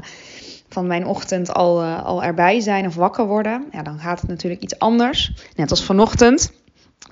van 0.76 0.88
mijn 0.88 1.06
ochtend 1.06 1.54
al, 1.54 1.84
uh, 1.84 2.06
al 2.06 2.24
erbij 2.24 2.60
zijn 2.60 2.86
of 2.86 2.96
wakker 2.96 3.28
worden. 3.28 3.66
Ja, 3.72 3.84
dan 3.84 4.00
gaat 4.00 4.20
het 4.22 4.30
natuurlijk 4.30 4.62
iets 4.62 4.80
anders. 4.80 5.32
Net 5.56 5.72
als 5.72 5.84
vanochtend. 5.84 6.52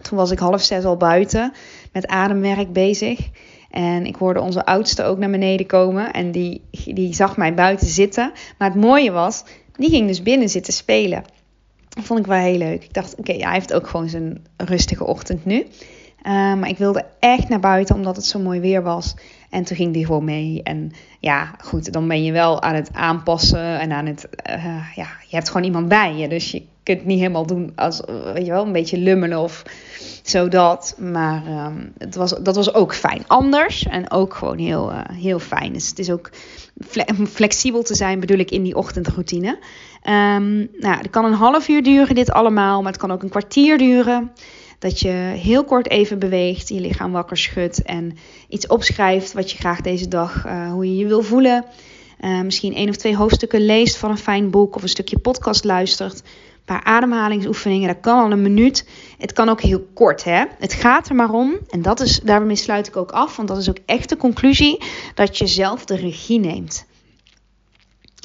Toen 0.02 0.18
was 0.18 0.32
ik 0.32 0.40
half 0.40 0.62
zes 0.62 0.84
al 0.84 0.98
buiten 0.98 1.54
met 1.92 2.08
ademwerk 2.08 2.74
bezig. 2.74 3.20
En 3.70 4.06
ik 4.06 4.16
hoorde 4.16 4.42
onze 4.42 4.66
oudste 4.66 5.04
ook 5.04 5.18
naar 5.18 5.30
beneden 5.30 5.66
komen. 5.66 6.14
En 6.14 6.32
die, 6.32 6.62
die 6.86 7.14
zag 7.14 7.38
mij 7.38 7.54
buiten 7.54 7.88
zitten. 7.88 8.32
Maar 8.58 8.70
het 8.72 8.82
mooie 8.82 9.12
was, 9.12 9.44
die 9.76 9.90
ging 9.90 10.08
dus 10.08 10.22
binnen 10.22 10.50
zitten 10.50 10.74
spelen. 10.74 11.24
Dat 11.90 12.04
vond 12.04 12.20
ik 12.20 12.26
wel 12.26 12.38
heel 12.38 12.58
leuk. 12.58 12.84
Ik 12.84 12.94
dacht, 12.94 13.16
oké, 13.16 13.34
hij 13.34 13.54
heeft 13.54 13.74
ook 13.74 13.88
gewoon 13.88 14.10
zijn 14.10 14.46
rustige 14.58 15.06
ochtend 15.06 15.46
nu. 15.46 15.66
Uh, 16.24 16.32
maar 16.32 16.70
ik 16.70 16.78
wilde 16.78 17.06
echt 17.20 17.50
naar 17.50 17.60
buiten 17.60 17.96
omdat 17.96 18.16
het 18.16 18.26
zo 18.26 18.40
mooi 18.40 18.60
weer 18.60 18.84
was. 18.84 19.16
En 19.50 19.64
toen 19.64 19.78
ging 19.78 19.94
die 19.94 20.06
gewoon 20.06 20.24
mee. 20.24 20.64
En 20.64 20.92
ja, 21.20 21.52
goed, 21.64 21.94
dan 21.94 22.08
ben 22.08 22.24
je 22.24 22.32
wel 22.32 22.62
aan 22.62 22.76
het 22.76 22.90
aanpassen 22.94 23.80
en 23.80 23.92
aan 23.92 24.06
het. 24.06 24.28
Uh, 24.50 24.96
ja, 24.96 25.08
je 25.28 25.36
hebt 25.36 25.48
gewoon 25.48 25.66
iemand 25.66 25.88
bij 25.88 26.16
je. 26.16 26.28
Dus 26.28 26.52
je 26.52 26.64
kunt 26.84 27.06
niet 27.06 27.20
helemaal 27.20 27.46
doen 27.46 27.72
als, 27.76 28.02
weet 28.34 28.46
je 28.46 28.52
wel, 28.52 28.66
een 28.66 28.72
beetje 28.72 28.98
lummelen 28.98 29.40
of 29.40 29.64
zo 30.24 30.48
dat. 30.48 30.96
Maar 31.00 31.48
um, 31.48 31.94
het 31.98 32.16
was, 32.16 32.30
dat 32.42 32.56
was 32.56 32.74
ook 32.74 32.96
fijn. 32.96 33.24
Anders 33.28 33.86
en 33.88 34.12
ook 34.12 34.34
gewoon 34.34 34.58
heel, 34.58 34.92
uh, 34.92 35.00
heel 35.12 35.40
fijn. 35.40 35.74
Dus 35.74 35.90
het 35.90 36.00
is 36.00 36.12
ook 36.12 36.30
flexibel 37.30 37.84
te 37.84 37.96
zijn, 37.96 38.20
bedoel 38.20 38.38
ik, 38.38 38.52
in 38.52 38.64
die 38.64 38.76
ochtendroutine. 38.76 39.48
Um, 40.10 40.70
nou, 40.80 40.98
het 40.98 41.10
kan 41.10 41.26
een 41.26 41.34
half 41.34 41.68
uur 41.68 41.84
duren, 41.84 42.16
dit 42.16 42.32
allemaal, 42.32 42.82
maar 42.82 42.92
het 42.92 43.02
kan 43.02 43.12
ook 43.12 43.24
een 43.24 43.30
kwartier 43.30 43.78
duren. 43.78 44.32
Dat 44.84 45.00
je 45.00 45.08
heel 45.38 45.64
kort 45.64 45.90
even 45.90 46.20
beweegt, 46.20 46.70
je 46.70 46.80
lichaam 46.80 47.12
wakker 47.12 47.38
schudt 47.38 47.82
en 47.82 48.18
iets 48.50 48.68
opschrijft 48.68 49.34
wat 49.34 49.52
je 49.52 49.58
graag 49.58 49.82
deze 49.82 50.08
dag, 50.08 50.46
uh, 50.46 50.72
hoe 50.72 50.86
je 50.86 50.98
je 50.98 51.08
wil 51.08 51.22
voelen. 51.22 51.66
Uh, 52.22 52.42
misschien 52.42 52.76
één 52.76 52.90
of 52.90 52.96
twee 52.96 53.16
hoofdstukken 53.16 53.66
leest 53.66 53.98
van 53.98 54.10
een 54.10 54.18
fijn 54.18 54.50
boek 54.50 54.76
of 54.76 54.82
een 54.82 54.90
stukje 54.90 55.18
podcast 55.18 55.64
luistert. 55.64 56.20
Een 56.20 56.66
paar 56.66 56.84
ademhalingsoefeningen, 56.84 57.88
dat 57.88 58.00
kan 58.00 58.20
al 58.20 58.32
een 58.32 58.42
minuut. 58.42 58.88
Het 59.18 59.34
kan 59.34 59.50
ook 59.50 59.62
heel 59.62 59.88
kort, 59.94 60.24
hè. 60.24 60.44
Het 60.60 60.74
gaat 60.74 61.10
er 61.10 61.16
maar 61.16 61.32
om, 61.32 61.58
en 61.70 61.82
dat 61.82 62.00
is, 62.00 62.20
daarmee 62.20 62.56
sluit 62.56 62.88
ik 62.88 62.98
ook 62.98 63.12
af, 63.12 63.36
want 63.36 63.48
dat 63.48 63.58
is 63.58 63.70
ook 63.70 63.80
echt 63.86 64.10
de 64.10 64.18
conclusie, 64.18 64.84
dat 65.16 65.38
je 65.38 65.48
zelf 65.48 65.86
de 65.86 65.96
regie 65.96 66.40
neemt. 66.40 66.86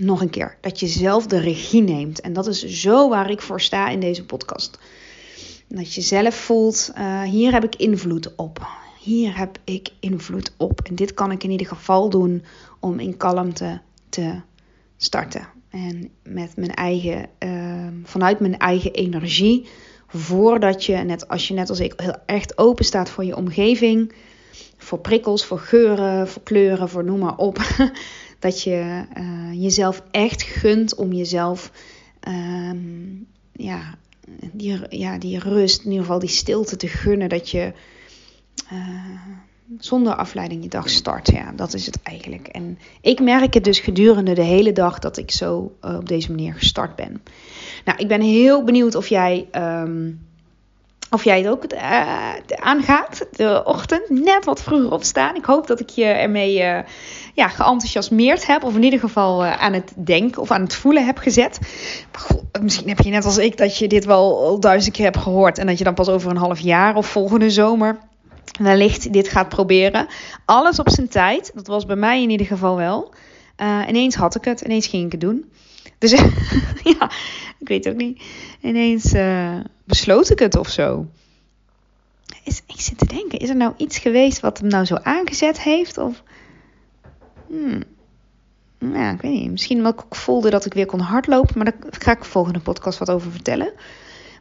Nog 0.03 0.21
een 0.21 0.31
keer, 0.31 0.57
dat 0.61 0.81
je 0.81 0.87
zelf 0.87 1.27
de 1.27 1.41
regie 1.41 1.83
neemt. 1.83 2.21
En 2.21 2.33
dat 2.33 2.47
is 2.47 2.65
zo 2.65 3.09
waar 3.09 3.31
ik 3.31 3.41
voor 3.41 3.61
sta 3.61 3.89
in 3.89 4.01
deze 4.01 4.25
podcast. 4.25 4.79
Dat 5.69 5.95
je 5.95 6.01
zelf 6.01 6.35
voelt, 6.35 6.93
uh, 6.99 7.23
hier 7.23 7.53
heb 7.53 7.65
ik 7.65 7.77
invloed 7.77 8.35
op. 8.37 8.67
Hier 9.01 9.37
heb 9.39 9.59
ik 9.65 9.91
invloed 10.01 10.53
op. 10.57 10.81
En 10.81 10.95
dit 10.95 11.15
kan 11.15 11.31
ik 11.31 11.45
in 11.45 11.51
ieder 11.51 11.67
geval 11.67 12.11
doen 12.11 12.45
om 12.81 12.99
in 12.99 13.17
kalmte 13.17 13.81
te 14.09 14.41
starten. 14.97 15.49
En 15.71 16.11
met 16.23 16.57
mijn 16.57 16.75
eigen, 16.75 17.29
uh, 17.39 17.87
vanuit 18.05 18.41
mijn 18.41 18.59
eigen 18.59 18.93
energie. 18.93 19.69
Voordat 20.07 20.85
je, 20.85 20.97
net 20.97 21.29
als 21.29 21.49
je 21.49 21.55
net 21.55 21.69
als 21.69 21.81
ik, 21.81 21.93
heel 21.97 22.17
echt 22.27 22.59
open 22.59 22.85
staat 22.85 23.11
voor 23.11 23.25
je 23.25 23.37
omgeving. 23.37 24.13
Voor 24.77 24.99
prikkels, 24.99 25.45
voor 25.45 25.59
geuren, 25.59 26.29
voor 26.29 26.43
kleuren, 26.43 26.89
voor 26.89 27.05
noem 27.05 27.19
maar 27.19 27.37
op. 27.37 27.59
dat 28.39 28.63
je 28.63 29.05
uh, 29.19 29.63
jezelf 29.63 30.03
echt 30.11 30.43
gunt 30.43 30.95
om 30.95 31.13
jezelf 31.13 31.73
um, 32.29 33.27
ja, 33.53 33.99
die, 34.53 34.79
ja, 34.89 35.19
die 35.19 35.39
rust, 35.39 35.85
in 35.85 35.91
ieder 35.91 36.05
geval 36.05 36.19
die 36.19 36.29
stilte 36.29 36.77
te 36.77 36.89
gunnen. 36.89 37.29
Dat 37.29 37.51
je 37.51 37.73
uh, 38.73 38.81
zonder 39.79 40.15
afleiding 40.15 40.63
je 40.63 40.69
dag 40.69 40.91
start. 40.91 41.31
Ja, 41.31 41.53
dat 41.53 41.75
is 41.75 41.87
het 41.87 42.03
eigenlijk. 42.03 42.47
En 42.47 42.79
ik 43.01 43.21
merk 43.21 43.55
het 43.55 43.65
dus 43.65 43.81
gedurende 43.81 44.35
de 44.35 44.43
hele 44.43 44.73
dag 44.73 44.99
dat 44.99 45.17
ik 45.17 45.31
zo 45.31 45.77
uh, 45.85 45.97
op 45.97 46.09
deze 46.09 46.31
manier 46.31 46.55
gestart 46.55 46.97
ben. 46.97 47.23
Nou, 47.85 47.99
ik 47.99 48.09
ben 48.09 48.21
heel 48.21 48.65
benieuwd 48.65 48.95
of 48.95 49.09
jij. 49.09 49.49
Um, 49.53 50.27
of 51.11 51.25
jij 51.25 51.39
het 51.39 51.49
ook 51.49 51.73
uh, 51.73 52.35
aangaat, 52.57 53.27
de 53.31 53.63
ochtend, 53.65 54.09
net 54.09 54.45
wat 54.45 54.63
vroeger 54.63 54.93
opstaan. 54.93 55.35
Ik 55.35 55.45
hoop 55.45 55.67
dat 55.67 55.81
ik 55.81 55.89
je 55.89 56.05
ermee 56.05 56.59
uh, 56.59 56.79
ja, 57.35 57.49
geenthousiasmeerd 57.49 58.47
heb. 58.47 58.63
Of 58.63 58.75
in 58.75 58.83
ieder 58.83 59.01
geval 59.01 59.45
uh, 59.45 59.63
aan 59.63 59.73
het 59.73 59.93
denken 59.97 60.43
of 60.43 60.51
aan 60.51 60.63
het 60.63 60.75
voelen 60.75 61.07
heb 61.07 61.19
gezet. 61.19 61.59
Goh, 62.13 62.43
misschien 62.63 62.89
heb 62.89 63.01
je 63.01 63.11
net 63.11 63.25
als 63.25 63.39
ik 63.39 63.57
dat 63.57 63.77
je 63.77 63.89
dit 63.89 64.05
wel 64.05 64.61
duizend 64.61 64.95
keer 64.95 65.05
hebt 65.05 65.19
gehoord. 65.19 65.59
En 65.59 65.67
dat 65.67 65.79
je 65.79 65.85
dan 65.85 65.95
pas 65.95 66.09
over 66.09 66.31
een 66.31 66.37
half 66.37 66.61
jaar 66.61 66.97
of 66.97 67.07
volgende 67.07 67.51
zomer 67.51 67.99
wellicht 68.61 69.13
dit 69.13 69.29
gaat 69.29 69.49
proberen. 69.49 70.07
Alles 70.45 70.79
op 70.79 70.91
zijn 70.91 71.09
tijd. 71.09 71.51
Dat 71.55 71.67
was 71.67 71.87
bij 71.87 71.97
mij 71.97 72.23
in 72.23 72.31
ieder 72.31 72.47
geval 72.47 72.77
wel. 72.77 73.15
ineens 73.89 74.15
had 74.15 74.35
ik 74.35 74.45
het, 74.45 74.61
ineens 74.61 74.87
ging 74.87 75.05
ik 75.05 75.13
het 75.13 75.21
doen. 75.21 75.45
Dus 75.99 76.11
ja, 76.99 77.11
ik 77.63 77.69
weet 77.69 77.89
ook 77.89 77.97
niet. 77.97 78.23
Ineens 78.61 79.15
besloot 79.85 80.31
ik 80.31 80.39
het 80.39 80.57
of 80.57 80.69
zo. 80.69 81.07
Is, 82.45 82.63
ik 82.67 82.81
zit 82.81 82.99
te 82.99 83.07
denken, 83.07 83.39
is 83.39 83.49
er 83.49 83.57
nou 83.57 83.73
iets 83.77 83.99
geweest 83.99 84.41
wat 84.41 84.59
hem 84.59 84.69
nou 84.69 84.85
zo 84.85 84.95
aangezet 84.95 85.61
heeft? 85.61 85.99
Of, 85.99 86.23
hmm. 87.47 87.83
Ja, 88.79 89.11
ik 89.11 89.21
weet 89.21 89.33
niet. 89.33 89.51
Misschien 89.51 89.77
omdat 89.77 90.05
ik 90.09 90.15
voelde 90.15 90.51
dat 90.51 90.65
ik 90.65 90.75
weer 90.75 90.87
kon 90.87 91.01
hardlopen. 91.01 91.53
Maar 91.57 91.65
daar 91.65 91.91
ga 91.91 92.13
ik 92.13 92.23
de 92.23 92.29
volgende 92.29 92.61
podcast 92.61 92.99
wat 92.99 93.11
over 93.11 93.31
vertellen. 93.31 93.73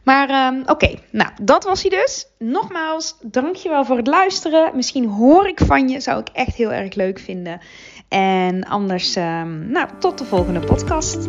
Maar 0.04 0.54
um, 0.54 0.62
oké, 0.66 0.94
nou 1.10 1.30
dat 1.42 1.64
was 1.64 1.82
hij 1.82 1.90
dus. 1.90 2.26
Nogmaals, 2.38 3.16
dankjewel 3.22 3.84
voor 3.84 3.96
het 3.96 4.06
luisteren. 4.06 4.76
Misschien 4.76 5.08
hoor 5.08 5.48
ik 5.48 5.60
van 5.64 5.88
je, 5.88 6.00
zou 6.00 6.20
ik 6.20 6.28
echt 6.32 6.54
heel 6.54 6.72
erg 6.72 6.94
leuk 6.94 7.18
vinden. 7.18 7.60
En 8.08 8.64
anders, 8.64 9.16
ehm, 9.16 9.70
nou, 9.70 9.88
tot 9.98 10.18
de 10.18 10.24
volgende 10.24 10.60
podcast. 10.60 11.28